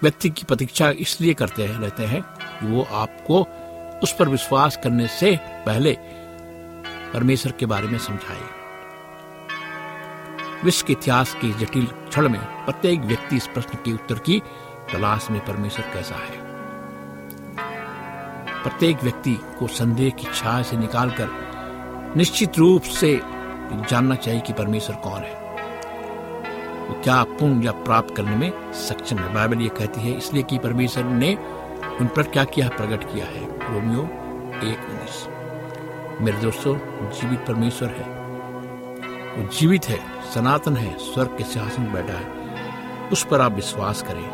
व्यक्ति 0.05 0.29
की 0.29 0.43
प्रतीक्षा 0.43 0.89
इसलिए 0.89 1.33
करते 1.33 1.63
हैं, 1.63 1.79
रहते 1.79 2.03
हैं 2.03 2.21
कि 2.21 2.67
वो 2.67 2.83
आपको 2.91 3.39
उस 4.03 4.15
पर 4.19 4.29
विश्वास 4.29 4.77
करने 4.83 5.07
से 5.07 5.39
पहले 5.65 5.97
परमेश्वर 7.13 7.51
के 7.51 7.65
बारे 7.65 7.87
में 7.87 7.97
समझाए। 7.99 8.41
विश्व 10.63 10.87
के 10.87 10.93
इतिहास 10.93 11.33
के 11.33 11.51
जटिल 11.53 11.85
क्षण 11.85 12.29
में 12.29 12.65
प्रत्येक 12.65 12.99
व्यक्ति 12.99 13.35
इस 13.35 13.47
प्रश्न 13.47 13.77
के 13.85 13.93
उत्तर 13.93 14.19
की 14.19 14.41
तलाश 14.91 15.27
में 15.31 15.45
परमेश्वर 15.45 15.85
कैसा 15.93 16.15
है? 16.15 16.37
प्रत्येक 18.63 19.03
व्यक्ति 19.03 19.33
को 19.59 19.67
संदेह 19.67 20.09
की 20.09 20.27
छाया 20.35 20.61
से 20.61 20.77
निकालकर 20.77 22.13
निश्चित 22.17 22.57
रूप 22.57 22.81
से 22.81 23.21
जानना 23.89 24.15
चाहिए 24.15 24.41
कि 24.41 24.53
परमेश्वर 24.53 24.95
कौन 24.95 25.21
है। 25.21 25.44
क्या 26.93 27.23
पुण्य 27.23 27.65
या 27.65 27.71
प्राप्त 27.71 28.15
करने 28.15 28.35
में 28.35 28.73
सक्षम 28.73 29.17
है? 29.17 29.33
बाइबल 29.33 29.61
ये 29.61 29.69
कहती 29.69 30.01
है, 30.01 30.17
इसलिए 30.17 30.43
कि 30.43 30.57
परमेश्वर 30.57 31.03
ने 31.03 31.35
उन 32.01 32.09
पर 32.15 32.23
क्या 32.23 32.43
किया, 32.43 32.69
प्रकट 32.69 33.13
किया 33.13 33.25
है? 33.25 33.41
रोमियो 33.73 34.01
एक 34.71 34.79
उन्नीस। 34.79 35.27
मेरे 36.21 36.37
दोस्तों, 36.37 36.77
जीवित 37.11 37.39
परमेश्वर 37.39 37.89
है। 37.89 38.03
वो 39.35 39.49
जीवित 39.49 39.85
है, 39.85 39.99
सनातन 40.35 40.77
है, 40.77 40.97
स्वर्ग 40.97 41.27
के 41.27 41.43
सिंहासन 41.43 41.83
बैठा 41.83 42.13
है। 42.13 42.25
उस 43.11 43.23
पर 43.23 43.41
आप 43.41 43.51
विश्वास 43.51 44.01
करें। 44.01 44.29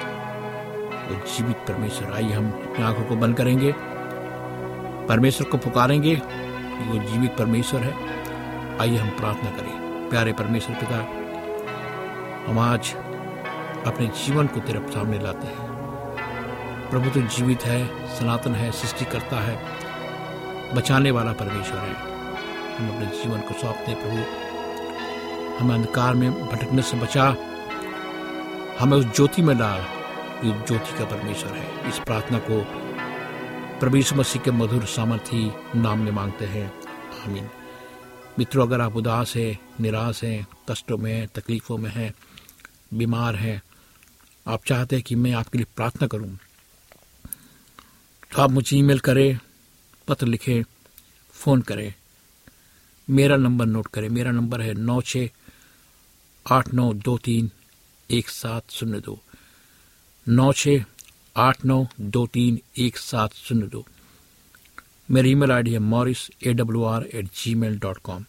वो 1.10 1.38
जीवित 1.38 1.58
परमेश्वर, 1.58 2.14
आइए 2.14 2.32
हम 2.32 2.52
अपनी 2.52 2.86
आँखों 2.86 3.04
को 3.04 3.16
बंद 3.16 3.38
करेंगे। 3.38 3.76
परमेश्वर 5.08 5.48
को 5.48 5.58
पुकारेंगे 5.58 6.16
वो 6.88 7.04
जीवित 7.04 7.38
परमेश्वर 7.38 7.82
है। 7.82 7.94
आइए 8.82 8.98
हम 8.98 9.10
प्रार्थना 9.10 9.50
करें। 9.50 10.10
प्यारे 10.10 10.34
परमेश्वर 10.34 10.76
पिता 10.76 11.21
हम 12.48 12.60
आज 12.60 12.94
अपने 13.88 14.08
जीवन 14.08 14.48
को 14.48 14.60
तेरे 14.60 14.80
सामने 14.92 15.20
लाते 15.20 15.48
हैं। 15.48 15.72
प्रभु 16.90 17.10
तो 17.10 17.22
जीवित 17.22 17.64
है, 17.64 18.10
सनातन 18.20 18.56
है 18.56 18.72
सृष्टि 18.72 19.06
करता 19.06 19.40
है, 19.40 19.64
बचाने 20.76 21.12
वाला 21.12 21.34
परमेश्वर 21.34 21.78
है। 21.78 21.94
हम 22.76 22.96
अपने 22.96 23.06
जीवन 23.06 23.42
को 23.42 23.62
सौंपते 23.62 23.96
प्रभु। 23.96 24.18
हमें 25.58 25.76
अंधकार 25.76 26.14
में, 26.14 26.48
भटकने 26.48 26.82
से 26.82 26.98
बचा। 26.98 27.36
हमें 28.80 28.98
उस 28.98 29.06
ज्योति 29.06 29.42
में 29.42 29.58
डाल 29.58 29.86
जो 30.44 30.66
ज्योति 30.68 31.00
का 31.00 31.06
परमेश्वर 31.06 31.52
है। 31.52 31.90
इस 31.90 32.00
प्रार्थना 32.00 32.40
को 32.40 32.66
प्रभु 33.80 33.98
मसीह 33.98 34.42
के 34.42 34.52
मधुर 34.52 34.86
सामर्थी 34.86 35.52
नाम 35.76 36.00
में 36.00 36.12
मांगते 36.12 36.46
हैं। 36.46 36.74
आमीन। 37.28 37.50
मित्रों, 38.40 38.68
अगर 38.68 38.82
आप 38.82 38.96
उदास 38.96 39.36
हैं, 39.36 39.60
निराश 39.82 40.24
हैं, 40.24 40.48
कष्टों 40.70 40.98
में 40.98 41.28
तकलीफों 41.28 41.78
में 41.78 41.92
हैं 41.92 42.14
बीमार 42.94 43.36
हैं। 43.36 43.62
आप 44.46 44.64
चाहते 44.66 44.96
हैं 44.96 45.04
कि 45.08 45.16
मैं 45.16 45.32
आपके 45.34 45.58
लिए 45.58 45.68
प्रार्थना 45.76 46.08
करूँ। 46.08 46.38
तो 48.32 48.42
आप 48.42 48.52
मुझे 48.52 48.78
ईमेल 48.78 49.00
करें, 49.00 49.40
पत्र 50.08 50.28
लिखें, 50.28 50.64
फ़ोन 51.36 51.62
करें। 51.62 51.94
मेरा 53.08 53.38
नंबर 53.38 53.66
नोट 53.66 53.88
करें। 53.88 54.10
मेरा 54.10 54.32
नंबर 54.32 54.62
है 54.62 54.74
नौ 54.74 55.02
छ 55.02 55.28
आठ 56.46 56.74
नौ 56.74 56.94
दो 56.94 57.18
तीन 57.18 57.50
एक 58.10 58.30
सात 58.30 58.72
शून्य 58.72 59.00
दो। 59.00 59.20
नौ 60.28 60.52
छ 60.54 60.68
आठ 61.36 61.66
नौ 61.66 61.86
दो 62.00 62.26
तीन 62.28 62.60
एक 62.78 62.98
सात 62.98 63.34
शून्य 63.34 63.68
दो। 63.68 63.86
मेरी 65.12 65.32
ईमेल 65.32 65.52
आईडी 65.52 65.72
है 65.74 65.80
Morris 65.80 66.30
A 66.44 66.54
W 66.54 66.84
R 66.84 67.04
at 67.14 67.26
G 67.36 67.54
mail 67.56 67.78
dot 67.80 67.98
com 67.98 68.26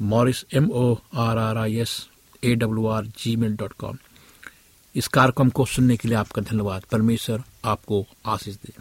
Morris 0.00 0.44
M 0.54 0.70
O 0.70 0.94
R 1.14 1.38
R 1.38 1.56
I 1.56 1.76
S 1.76 2.08
A 2.42 2.54
W 2.54 2.86
R 2.86 3.06
G 3.18 3.34
mail 3.36 3.56
dot 3.56 3.72
com 3.78 3.98
इस 4.94 5.08
कार्यक्रम 5.14 5.48
को 5.50 5.64
सुनने 5.66 5.96
के 5.96 6.08
लिए 6.08 6.16
आपका 6.16 6.42
धन्यवाद। 6.42 6.84
परमेश्वर 6.92 7.42
आपको 7.64 8.04
आशीष 8.26 8.54
दे। 8.56 8.72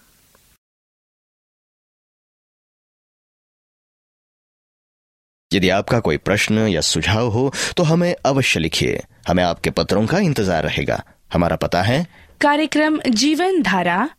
यदि 5.51 5.69
आपका 5.69 5.99
कोई 5.99 6.17
प्रश्न 6.19 6.67
या 6.67 6.81
सुझाव 6.83 7.27
हो 7.31 7.51
तो 7.77 7.83
हमें 7.83 8.13
अवश्य 8.25 8.59
लिखिए। 8.59 9.01
हमें 9.27 9.43
आपके 9.43 9.69
पत्रों 9.69 10.05
का 10.07 10.19
इंतज़ार 10.19 10.63
रहेगा। 10.63 11.01
हमारा 11.33 11.55
पता 11.55 11.81
है 11.81 12.05
कार्यक्रम 12.41 12.99
Jeevan 13.15 13.61
Dhara 13.63 14.09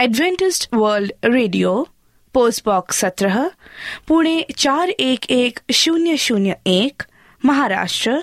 Adventist 0.00 0.68
world 0.74 1.12
radio 1.24 1.72
post 2.34 2.64
box 2.64 2.98
सत्रह 3.00 3.50
पुणे 4.08 4.46
चार 4.56 4.90
एक 4.90 5.30
एक 5.30 5.60
शून्य 5.74 6.16
शून्य 6.18 6.56
एक 6.66 7.02
महाराष्ट्र 7.42 8.22